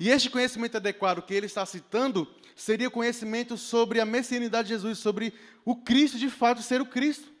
[0.00, 4.98] E este conhecimento adequado que ele está citando seria conhecimento sobre a messianidade de Jesus,
[4.98, 7.35] sobre o Cristo de fato ser o Cristo.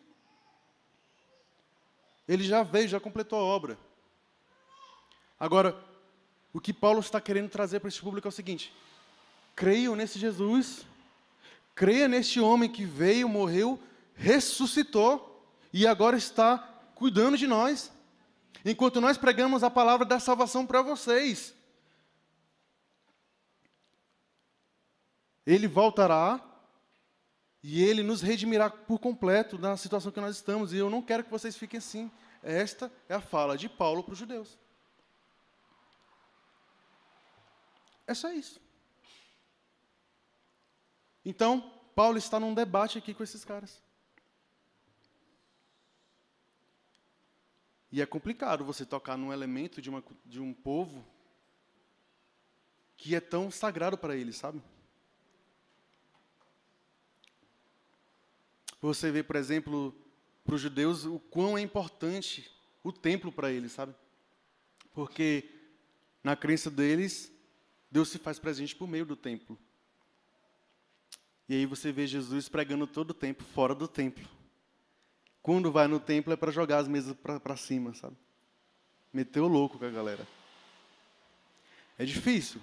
[2.28, 3.78] Ele já veio, já completou a obra.
[5.38, 5.76] Agora,
[6.52, 8.72] o que Paulo está querendo trazer para esse público é o seguinte:
[9.54, 10.86] creiam nesse Jesus,
[11.74, 13.80] creia neste homem que veio, morreu,
[14.14, 16.58] ressuscitou e agora está
[16.94, 17.92] cuidando de nós,
[18.64, 21.54] enquanto nós pregamos a palavra da salvação para vocês.
[25.46, 26.40] Ele voltará
[27.68, 30.72] e ele nos redimirá por completo da situação que nós estamos.
[30.72, 32.08] E eu não quero que vocês fiquem assim.
[32.40, 34.56] Esta é a fala de Paulo para os judeus.
[38.06, 38.60] É só isso.
[41.24, 43.82] Então, Paulo está num debate aqui com esses caras.
[47.90, 51.04] E é complicado você tocar num elemento de, uma, de um povo
[52.96, 54.62] que é tão sagrado para eles, sabe?
[58.86, 59.92] Você vê, por exemplo,
[60.44, 62.48] para os judeus o quão é importante
[62.84, 63.92] o templo para eles, sabe?
[64.94, 65.50] Porque
[66.22, 67.32] na crença deles,
[67.90, 69.58] Deus se faz presente por meio do templo.
[71.48, 74.24] E aí você vê Jesus pregando todo o tempo fora do templo.
[75.42, 78.16] Quando vai no templo é para jogar as mesas para cima, sabe?
[79.12, 80.24] Meteu louco com a galera.
[81.98, 82.60] É difícil.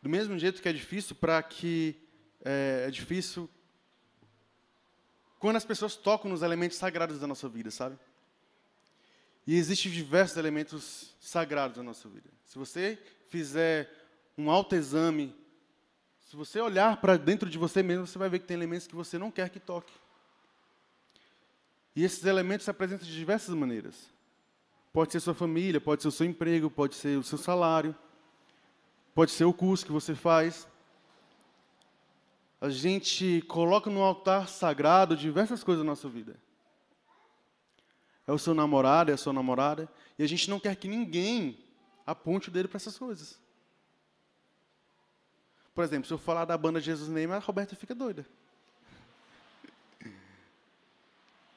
[0.00, 1.94] Do mesmo jeito que é difícil para que
[2.42, 3.50] é, é difícil
[5.38, 7.98] quando as pessoas tocam nos elementos sagrados da nossa vida, sabe?
[9.46, 12.28] E existem diversos elementos sagrados da nossa vida.
[12.44, 13.90] Se você fizer
[14.36, 15.34] um autoexame,
[16.28, 18.94] se você olhar para dentro de você mesmo, você vai ver que tem elementos que
[18.94, 19.92] você não quer que toque.
[21.94, 24.10] E esses elementos se apresentam de diversas maneiras.
[24.92, 27.94] Pode ser sua família, pode ser o seu emprego, pode ser o seu salário,
[29.14, 30.66] pode ser o curso que você faz.
[32.60, 36.40] A gente coloca no altar sagrado diversas coisas na nossa vida.
[38.26, 39.88] É o seu namorado, é a sua namorada,
[40.18, 41.58] e a gente não quer que ninguém
[42.06, 43.38] aponte o dedo para essas coisas.
[45.74, 48.26] Por exemplo, se eu falar da banda Jesus Neymar, a Roberta fica doida.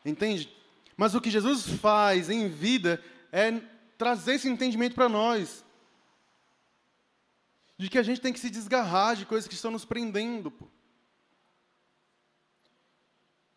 [0.06, 0.54] Entende?
[0.98, 3.62] Mas o que Jesus faz em vida é
[3.98, 5.64] trazer esse entendimento para nós.
[7.78, 10.52] De que a gente tem que se desgarrar de coisas que estão nos prendendo.
[10.52, 10.68] Pô.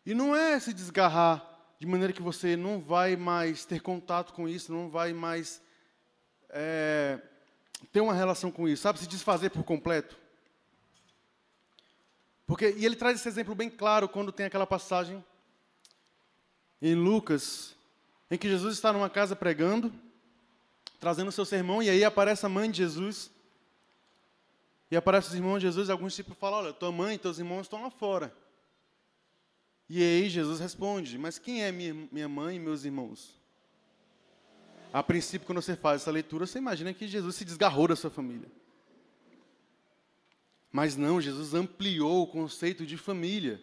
[0.05, 4.47] E não é se desgarrar de maneira que você não vai mais ter contato com
[4.47, 5.61] isso, não vai mais
[6.49, 7.19] é,
[7.91, 8.99] ter uma relação com isso, sabe?
[8.99, 10.17] Se desfazer por completo.
[12.45, 15.23] Porque, e ele traz esse exemplo bem claro quando tem aquela passagem
[16.81, 17.75] em Lucas,
[18.29, 19.91] em que Jesus está numa casa pregando,
[20.99, 23.31] trazendo o seu sermão, e aí aparece a mãe de Jesus.
[24.91, 27.61] E aparece os irmãos de Jesus, alguns discípulos falam: Olha, tua mãe e teus irmãos
[27.61, 28.33] estão lá fora.
[29.89, 33.41] E aí Jesus responde: Mas quem é minha, mãe e meus irmãos?
[34.91, 38.11] A princípio, quando você faz essa leitura, você imagina que Jesus se desgarrou da sua
[38.11, 38.49] família.
[40.71, 43.61] Mas não, Jesus ampliou o conceito de família.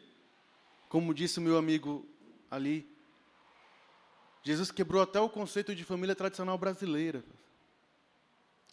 [0.88, 2.06] Como disse o meu amigo
[2.50, 2.88] ali,
[4.42, 7.24] Jesus quebrou até o conceito de família tradicional brasileira.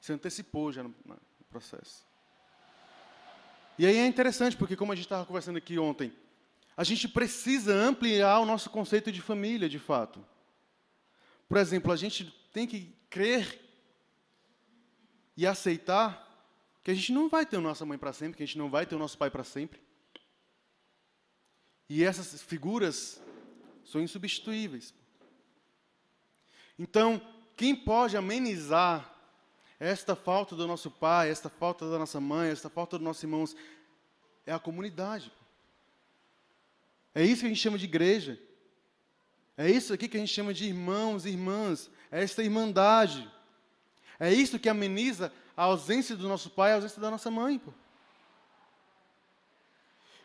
[0.02, 1.18] Se antecipou já no, no
[1.50, 2.06] processo.
[3.78, 6.12] E aí é interessante, porque como a gente estava conversando aqui ontem,
[6.78, 10.24] a gente precisa ampliar o nosso conceito de família, de fato.
[11.50, 13.60] Por exemplo, a gente tem que crer
[15.36, 16.24] e aceitar
[16.84, 18.86] que a gente não vai ter nossa mãe para sempre, que a gente não vai
[18.86, 19.82] ter o nosso pai para sempre.
[21.90, 23.20] E essas figuras
[23.84, 24.94] são insubstituíveis.
[26.78, 27.20] Então,
[27.56, 29.16] quem pode amenizar
[29.80, 33.56] esta falta do nosso pai, esta falta da nossa mãe, esta falta dos nossos irmãos,
[34.46, 35.32] é a comunidade.
[37.14, 38.40] É isso que a gente chama de igreja.
[39.58, 41.90] É isso aqui que a gente chama de irmãos e irmãs.
[42.12, 43.30] É esta irmandade.
[44.20, 47.58] É isso que ameniza a ausência do nosso pai, a ausência da nossa mãe.
[47.58, 47.72] Pô.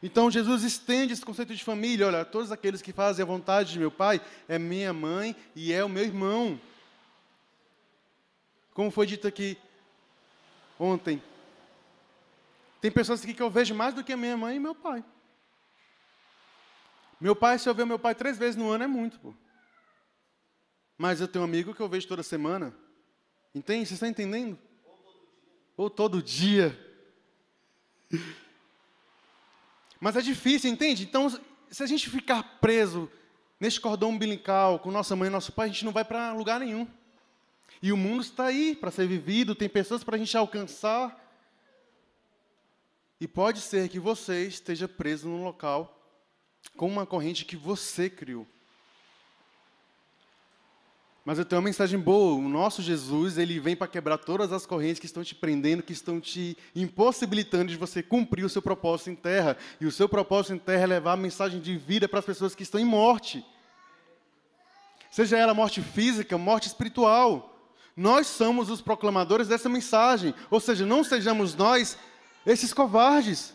[0.03, 2.07] Então Jesus estende esse conceito de família.
[2.07, 5.85] Olha, todos aqueles que fazem a vontade de meu pai é minha mãe e é
[5.85, 6.61] o meu irmão.
[8.75, 9.57] Como foi dito aqui
[10.79, 11.23] ontem.
[12.81, 15.05] Tem pessoas aqui que eu vejo mais do que a minha mãe e meu pai.
[17.23, 19.33] Meu pai, se eu ver meu pai três vezes no ano, é muito, pô.
[20.99, 22.75] Mas eu tenho um amigo que eu vejo toda semana.
[23.55, 23.87] Entende?
[23.87, 24.59] Você está entendendo?
[25.77, 26.67] Ou todo dia.
[26.67, 28.37] Ou todo dia.
[30.01, 31.05] Mas é difícil, entende?
[31.05, 31.31] Então,
[31.71, 33.09] se a gente ficar preso
[33.61, 36.59] neste cordão umbilical com nossa mãe e nosso pai, a gente não vai para lugar
[36.59, 36.89] nenhum.
[37.81, 41.17] E o mundo está aí para ser vivido, tem pessoas para a gente alcançar.
[43.21, 46.02] E pode ser que você esteja preso num local
[46.77, 48.47] com uma corrente que você criou.
[51.25, 52.35] Mas eu tenho uma mensagem boa.
[52.35, 55.93] O nosso Jesus, ele vem para quebrar todas as correntes que estão te prendendo, que
[55.93, 59.57] estão te impossibilitando de você cumprir o seu propósito em terra.
[59.81, 62.57] E o seu propósito em terra é levar a mensagem de vida para as pessoas
[62.57, 63.45] que estão em morte.
[65.13, 67.57] Seja ela morte física, morte espiritual.
[67.97, 70.35] Nós somos os proclamadores dessa mensagem.
[70.51, 71.97] Ou seja, não sejamos nós
[72.45, 73.55] esses covardes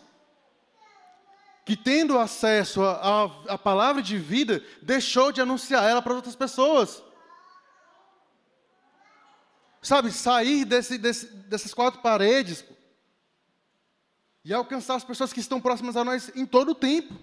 [1.68, 7.02] que tendo acesso à palavra de vida, deixou de anunciar ela para outras pessoas.
[9.82, 12.72] Sabe, sair desse, desse, dessas quatro paredes pô,
[14.42, 17.14] e alcançar as pessoas que estão próximas a nós em todo o tempo.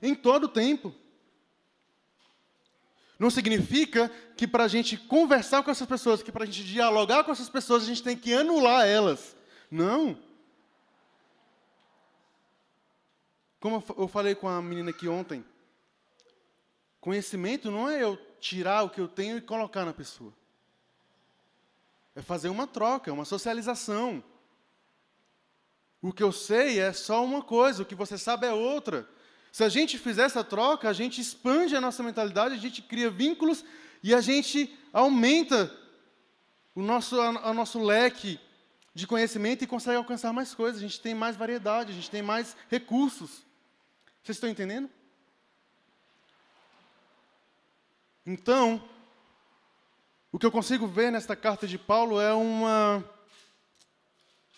[0.00, 0.94] Em todo o tempo.
[3.18, 7.22] Não significa que para a gente conversar com essas pessoas, que para a gente dialogar
[7.22, 9.36] com essas pessoas, a gente tem que anular elas.
[9.70, 10.18] Não.
[13.64, 15.42] Como eu falei com a menina aqui ontem,
[17.00, 20.34] conhecimento não é eu tirar o que eu tenho e colocar na pessoa.
[22.14, 24.22] É fazer uma troca, uma socialização.
[26.02, 29.08] O que eu sei é só uma coisa, o que você sabe é outra.
[29.50, 33.08] Se a gente fizer essa troca, a gente expande a nossa mentalidade, a gente cria
[33.08, 33.64] vínculos
[34.02, 35.74] e a gente aumenta
[36.74, 38.38] o nosso, a, a nosso leque
[38.94, 40.82] de conhecimento e consegue alcançar mais coisas.
[40.82, 43.42] A gente tem mais variedade, a gente tem mais recursos.
[44.24, 44.88] Vocês estão entendendo?
[48.24, 48.82] Então,
[50.32, 53.04] o que eu consigo ver nesta carta de Paulo é uma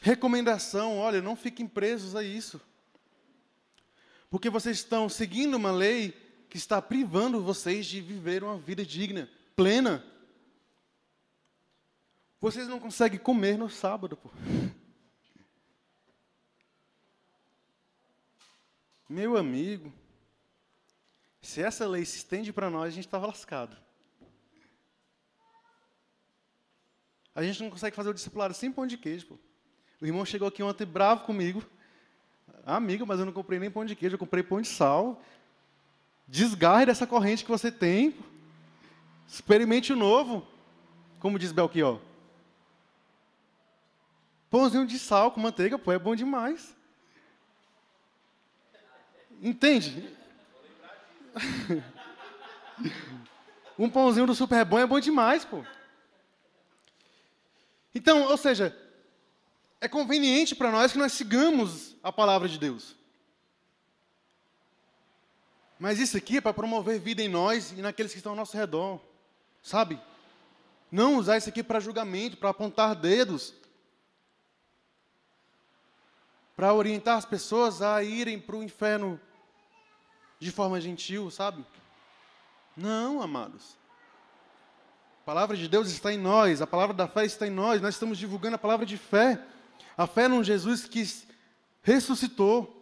[0.00, 2.60] recomendação: olha, não fiquem presos a isso.
[4.30, 6.12] Porque vocês estão seguindo uma lei
[6.48, 10.04] que está privando vocês de viver uma vida digna, plena.
[12.40, 14.30] Vocês não conseguem comer no sábado, pô.
[19.09, 19.92] Meu amigo,
[21.40, 23.76] se essa lei se estende para nós, a gente estava lascado.
[27.34, 29.38] A gente não consegue fazer o discipulado sem pão de queijo, pô.
[30.00, 31.62] O irmão chegou aqui ontem bravo comigo.
[32.64, 35.22] Amigo, mas eu não comprei nem pão de queijo, eu comprei pão de sal.
[36.26, 38.14] Desgarre dessa corrente que você tem.
[39.28, 40.46] Experimente o novo.
[41.20, 42.00] Como diz Belchior.
[44.50, 46.75] Pãozinho de sal com manteiga, pô, é bom demais.
[49.43, 50.16] Entende?
[53.78, 55.64] um pãozinho do super bom é bom demais, pô.
[57.95, 58.76] Então, ou seja,
[59.80, 62.95] é conveniente para nós que nós sigamos a palavra de Deus.
[65.78, 68.57] Mas isso aqui é para promover vida em nós e naqueles que estão ao nosso
[68.57, 69.01] redor.
[69.62, 70.01] Sabe?
[70.91, 73.55] Não usar isso aqui para julgamento, para apontar dedos
[76.57, 79.20] para orientar as pessoas a irem para o inferno
[80.39, 81.64] de forma gentil, sabe?
[82.76, 83.76] Não, amados.
[85.22, 87.95] A palavra de Deus está em nós, a palavra da fé está em nós, nós
[87.95, 89.43] estamos divulgando a palavra de fé.
[89.97, 91.03] A fé num Jesus que
[91.82, 92.76] ressuscitou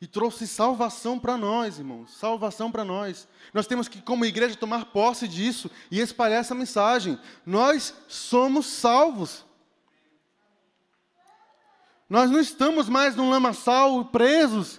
[0.00, 2.14] e trouxe salvação para nós, irmãos.
[2.14, 3.26] Salvação para nós.
[3.54, 7.18] Nós temos que, como igreja, tomar posse disso e espalhar essa mensagem.
[7.46, 9.46] Nós somos salvos.
[12.08, 14.78] Nós não estamos mais num lamaçal presos,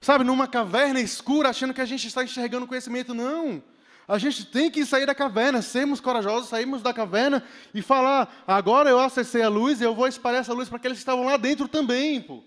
[0.00, 3.14] sabe, numa caverna escura, achando que a gente está enxergando conhecimento.
[3.14, 3.62] Não.
[4.08, 7.44] A gente tem que sair da caverna, sermos corajosos, sairmos da caverna
[7.74, 10.96] e falar: agora eu acessei a luz e eu vou espalhar essa luz para aqueles
[10.96, 12.22] que estavam lá dentro também.
[12.22, 12.42] Pô.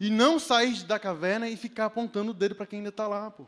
[0.00, 3.30] E não sair da caverna e ficar apontando o dedo para quem ainda está lá.
[3.30, 3.46] Pô.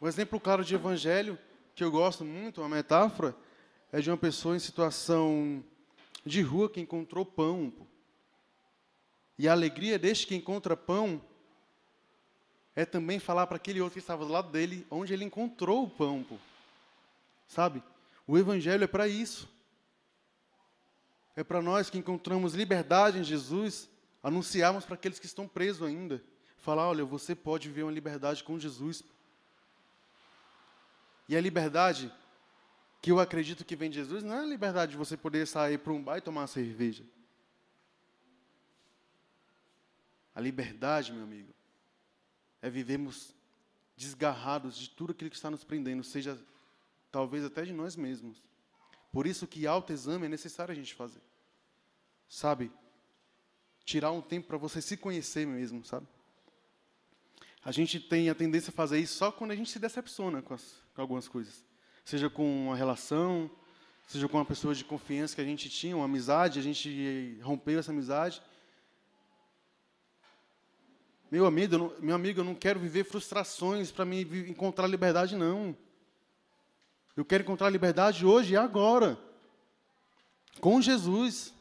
[0.00, 1.38] Um exemplo claro de evangelho
[1.74, 3.34] que eu gosto muito, uma metáfora,
[3.90, 5.64] é de uma pessoa em situação
[6.24, 7.72] de rua que encontrou pão.
[9.38, 11.22] E a alegria deste que encontra pão
[12.74, 15.90] é também falar para aquele outro que estava do lado dele onde ele encontrou o
[15.90, 16.24] pão.
[16.28, 16.36] Pô.
[17.46, 17.82] Sabe?
[18.26, 19.48] O Evangelho é para isso.
[21.34, 23.88] É para nós que encontramos liberdade em Jesus,
[24.22, 26.22] anunciarmos para aqueles que estão presos ainda.
[26.58, 29.02] Falar: olha, você pode viver uma liberdade com Jesus.
[31.28, 32.12] E a liberdade
[33.00, 35.78] que eu acredito que vem de Jesus não é a liberdade de você poder sair
[35.78, 37.04] para um bar e tomar uma cerveja.
[40.34, 41.52] A liberdade, meu amigo,
[42.60, 43.34] é vivermos
[43.96, 46.38] desgarrados de tudo aquilo que está nos prendendo, seja
[47.10, 48.42] talvez até de nós mesmos.
[49.12, 51.20] Por isso que autoexame é necessário a gente fazer.
[52.28, 52.70] Sabe?
[53.84, 56.06] Tirar um tempo para você se conhecer mesmo, sabe?
[57.64, 60.54] A gente tem a tendência a fazer isso só quando a gente se decepciona com,
[60.54, 61.64] as, com algumas coisas.
[62.08, 63.50] Seja com uma relação,
[64.06, 67.78] seja com uma pessoa de confiança que a gente tinha, uma amizade, a gente rompeu
[67.78, 68.40] essa amizade.
[71.30, 75.76] Meu amigo, não, meu amigo, eu não quero viver frustrações para me encontrar liberdade, não.
[77.14, 79.18] Eu quero encontrar liberdade hoje e agora.
[80.62, 81.52] Com Jesus.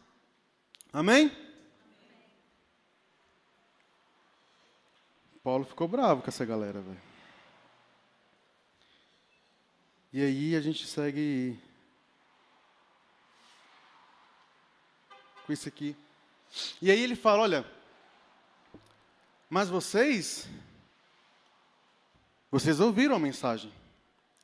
[0.94, 1.30] Amém?
[5.44, 7.07] Paulo ficou bravo com essa galera, velho.
[10.12, 11.60] E aí a gente segue
[15.46, 15.96] com isso aqui.
[16.82, 17.72] E aí ele fala, olha,
[19.50, 20.48] mas vocês,
[22.50, 23.72] vocês ouviram a mensagem.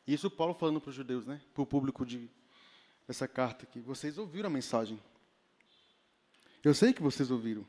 [0.05, 1.41] Isso Paulo falando para os judeus, né?
[1.53, 2.29] Para o público de,
[3.07, 3.79] dessa carta aqui.
[3.79, 5.01] Vocês ouviram a mensagem.
[6.63, 7.65] Eu sei que vocês ouviram.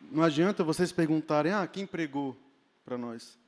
[0.00, 2.36] Não adianta vocês perguntarem, ah, quem pregou
[2.84, 3.38] para nós?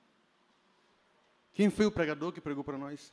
[1.61, 3.13] Quem foi o pregador que pregou para nós?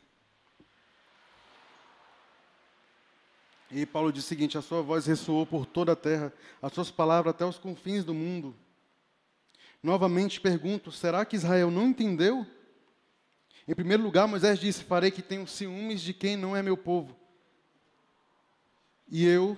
[3.69, 6.31] E Paulo diz o seguinte: a sua voz ressoou por toda a terra,
[6.61, 8.55] as suas palavras até os confins do mundo.
[9.83, 12.47] Novamente pergunto: será que Israel não entendeu?
[13.67, 17.19] Em primeiro lugar, Moisés disse: Farei que tenham ciúmes de quem não é meu povo.
[19.09, 19.57] E eu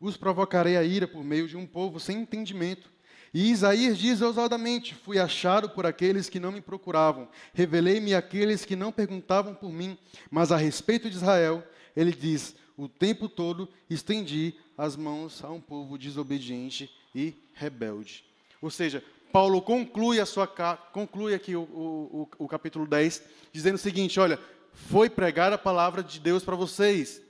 [0.00, 2.93] os provocarei a ira por meio de um povo sem entendimento.
[3.34, 8.76] E Isaías diz ousadamente: Fui achado por aqueles que não me procuravam, revelei-me àqueles que
[8.76, 9.98] não perguntavam por mim.
[10.30, 11.66] Mas a respeito de Israel,
[11.96, 18.24] ele diz: O tempo todo estendi as mãos a um povo desobediente e rebelde.
[18.62, 23.20] Ou seja, Paulo conclui, a sua, conclui aqui o, o, o, capítulo 10,
[23.52, 24.38] dizendo o seguinte: olha,
[24.72, 27.20] foi pregada a palavra de Deus para vocês,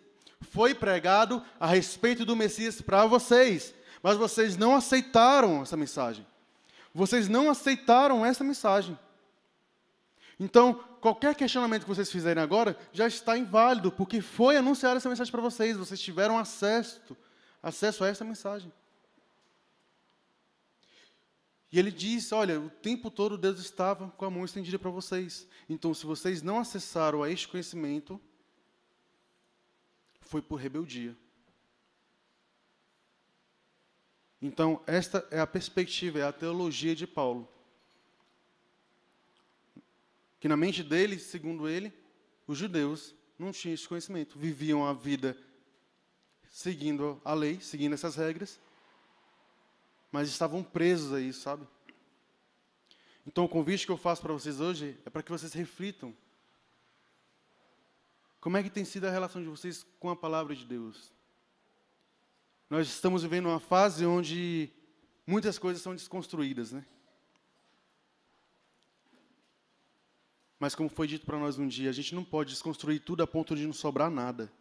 [0.51, 3.75] foi pregado a respeito do Messias para vocês,
[4.05, 6.27] mas vocês não aceitaram essa mensagem.
[6.93, 8.99] Vocês não aceitaram essa mensagem.
[10.39, 15.33] Então, qualquer questionamento que vocês fizerem agora já está inválido, porque foi anunciada essa mensagem
[15.33, 17.17] para vocês, vocês tiveram acesso,
[17.63, 18.71] acesso a essa mensagem.
[21.73, 25.49] E ele diz: Olha, o tempo todo Deus estava com a mão estendida para vocês.
[25.67, 28.21] Então, se vocês não acessaram a este conhecimento,
[30.21, 31.17] foi por rebeldia.
[34.45, 37.49] Então, esta é a perspectiva, é a teologia de Paulo.
[40.39, 41.91] Que na mente dele, segundo ele,
[42.47, 45.35] os judeus não tinham esse conhecimento, viviam a vida
[46.51, 48.61] seguindo a lei, seguindo essas regras,
[50.13, 51.67] mas estavam presos a isso, sabe?
[53.27, 56.15] Então, o convite que eu faço para vocês hoje é para que vocês reflitam.
[58.43, 61.14] Como é que tem sido a relação de vocês com a palavra de Deus?
[62.75, 64.68] Nós estamos vivendo uma fase onde
[65.25, 66.85] muitas coisas são desconstruídas, né?
[70.59, 73.29] Mas como foi dito para nós um dia, a gente não pode desconstruir tudo a
[73.29, 74.53] ponto de não sobrar nada.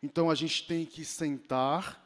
[0.00, 2.00] Então a gente tem que sentar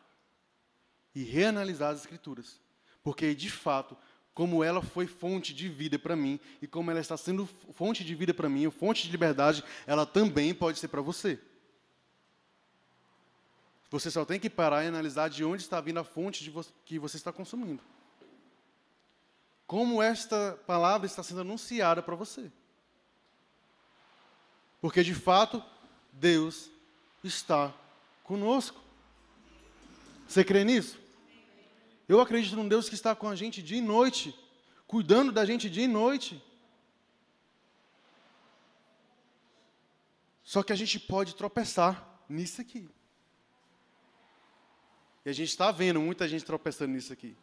[1.14, 2.58] e reanalisar as Escrituras.
[3.02, 3.94] Porque, de fato,
[4.32, 8.14] como ela foi fonte de vida para mim, e como ela está sendo fonte de
[8.14, 11.38] vida para mim, fonte de liberdade, ela também pode ser para você.
[13.94, 16.98] Você só tem que parar e analisar de onde está vindo a fonte vo que
[16.98, 17.80] você está consumindo.
[19.68, 22.50] Como esta palavra está sendo anunciada para você.
[24.80, 25.62] Porque, de fato,
[26.12, 26.68] Deus
[27.22, 27.72] está
[28.24, 28.80] conosco.
[30.26, 30.98] Você crê nisso?
[32.08, 34.36] Eu acredito num Deus que está com a gente dia e noite,
[34.88, 36.42] cuidando da gente dia e noite.
[40.42, 42.90] Só que a gente pode tropeçar nisso aqui.
[45.24, 47.36] E a gente está vendo muita gente tropeçando nisso aqui.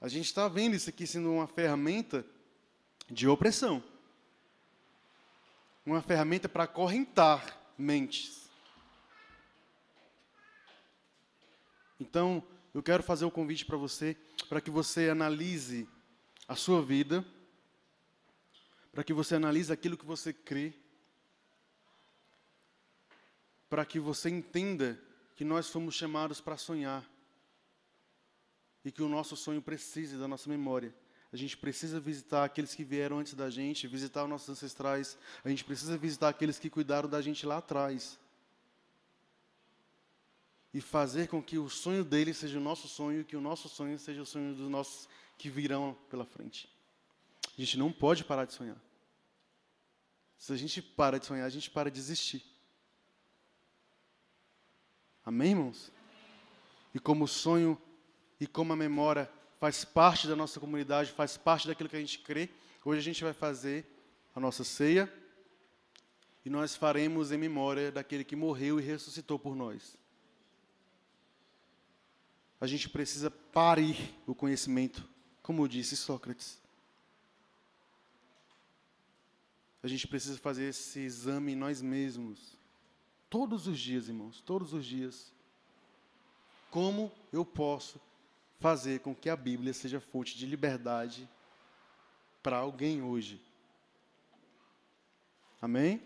[0.00, 2.26] A gente está vendo isso aqui sendo uma ferramenta
[3.10, 3.82] de opressão.
[5.84, 8.50] Uma ferramenta para acorrentar mentes.
[11.98, 14.14] Então, eu quero fazer o um convite para você,
[14.48, 15.88] para que você analise
[16.46, 17.24] a sua vida,
[18.92, 20.74] para que você analise aquilo que você crê,
[23.70, 25.00] para que você entenda
[25.36, 27.04] que nós fomos chamados para sonhar
[28.82, 30.94] e que o nosso sonho precisa da nossa memória.
[31.32, 35.18] A gente precisa visitar aqueles que vieram antes da gente, visitar os nossos ancestrais.
[35.44, 38.18] A gente precisa visitar aqueles que cuidaram da gente lá atrás
[40.72, 43.68] e fazer com que o sonho dele seja o nosso sonho e que o nosso
[43.68, 46.68] sonho seja o sonho dos nossos que virão pela frente.
[47.56, 48.80] A gente não pode parar de sonhar.
[50.38, 52.55] Se a gente para de sonhar, a gente para de existir.
[55.26, 55.92] Amém, irmãos?
[56.94, 57.76] E como o sonho
[58.40, 62.20] e como a memória faz parte da nossa comunidade, faz parte daquilo que a gente
[62.20, 62.48] crê,
[62.84, 63.84] hoje a gente vai fazer
[64.34, 65.12] a nossa ceia
[66.44, 69.98] e nós faremos em memória daquele que morreu e ressuscitou por nós
[72.60, 75.06] a gente precisa parir o conhecimento,
[75.42, 76.58] como disse Sócrates.
[79.82, 82.55] A gente precisa fazer esse exame em nós mesmos.
[83.38, 85.30] Todos os dias, irmãos, todos os dias.
[86.70, 88.00] Como eu posso
[88.58, 91.28] fazer com que a Bíblia seja fonte de liberdade
[92.42, 93.38] para alguém hoje?
[95.60, 96.00] Amém?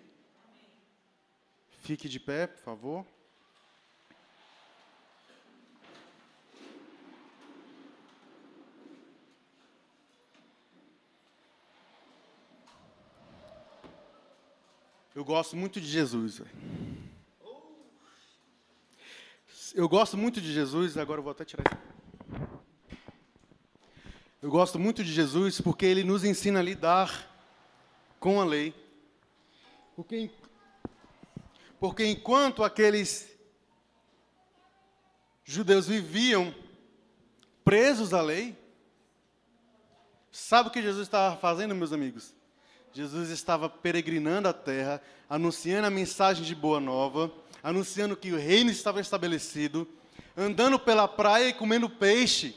[1.82, 3.06] Fique de pé, por favor.
[15.14, 16.42] Eu gosto muito de Jesus.
[19.74, 21.90] Eu gosto muito de Jesus, agora eu vou até tirar isso.
[24.42, 27.28] Eu gosto muito de Jesus porque ele nos ensina a lidar
[28.18, 28.74] com a lei.
[29.94, 30.30] Porque,
[31.78, 33.30] porque enquanto aqueles
[35.44, 36.54] judeus viviam
[37.64, 38.56] presos à lei,
[40.30, 42.32] Sabe o que Jesus estava fazendo, meus amigos?
[42.92, 47.32] Jesus estava peregrinando a terra, anunciando a mensagem de boa nova,
[47.62, 49.86] anunciando que o reino estava estabelecido,
[50.36, 52.54] andando pela praia e comendo peixe.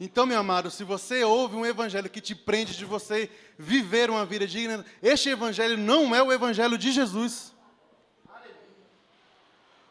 [0.00, 4.26] Então, meu amado, se você ouve um evangelho que te prende de você viver uma
[4.26, 7.52] vida digna, este evangelho não é o evangelho de Jesus.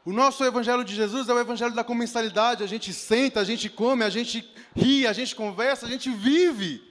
[0.04, 2.64] O nosso evangelho de Jesus é o evangelho da comensalidade.
[2.64, 4.44] A gente senta, a gente come, a gente
[4.76, 6.82] ri, a gente conversa, a gente vive.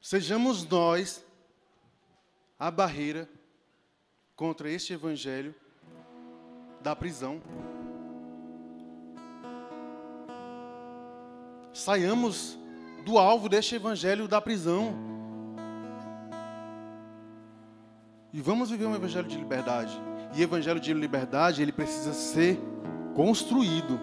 [0.00, 1.24] Sejamos nós
[2.58, 3.28] a barreira
[4.42, 5.54] contra este evangelho
[6.80, 7.40] da prisão.
[11.72, 12.58] Saiamos
[13.04, 14.96] do alvo deste evangelho da prisão.
[18.32, 19.96] E vamos viver um evangelho de liberdade.
[20.34, 22.58] E evangelho de liberdade, ele precisa ser
[23.14, 24.00] construído.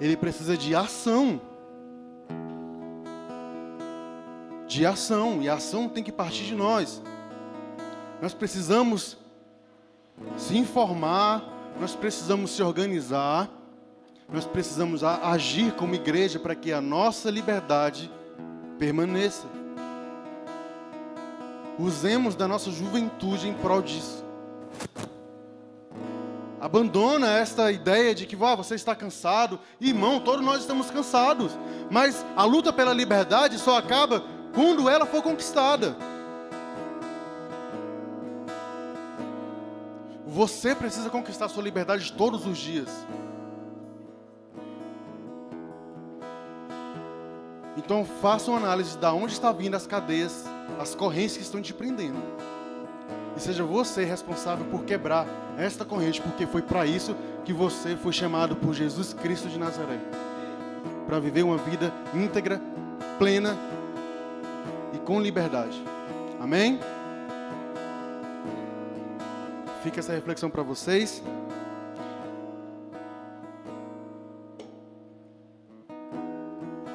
[0.00, 1.40] Ele precisa de ação.
[4.68, 7.02] De ação, e a ação tem que partir de nós.
[8.22, 9.23] Nós precisamos
[10.36, 11.42] se informar,
[11.80, 13.48] nós precisamos se organizar,
[14.32, 18.10] nós precisamos agir como igreja para que a nossa liberdade
[18.78, 19.46] permaneça.
[21.78, 24.24] Usemos da nossa juventude em prol disso.
[26.60, 29.60] Abandona esta ideia de que ah, você está cansado.
[29.78, 31.52] Irmão, todos nós estamos cansados.
[31.90, 35.94] Mas a luta pela liberdade só acaba quando ela for conquistada.
[40.34, 42.88] Você precisa conquistar sua liberdade todos os dias.
[47.76, 50.44] Então faça uma análise de onde está vindo as cadeias,
[50.80, 52.20] as correntes que estão te prendendo.
[53.36, 55.24] E seja você responsável por quebrar
[55.56, 57.14] esta corrente, porque foi para isso
[57.44, 60.00] que você foi chamado por Jesus Cristo de Nazaré.
[61.06, 62.60] Para viver uma vida íntegra,
[63.20, 63.56] plena
[64.92, 65.80] e com liberdade.
[66.40, 66.80] Amém?
[69.84, 71.22] Fica essa reflexão para vocês.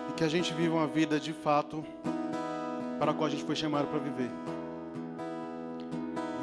[0.10, 1.86] E que a gente viva uma vida de fato
[2.98, 4.32] para a qual a gente foi chamado para viver.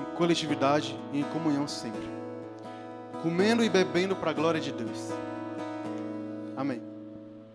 [0.01, 2.09] Em coletividade e em comunhão sempre.
[3.25, 5.11] Comendo e bebendo para a glória de Deus.
[6.57, 6.96] Amém.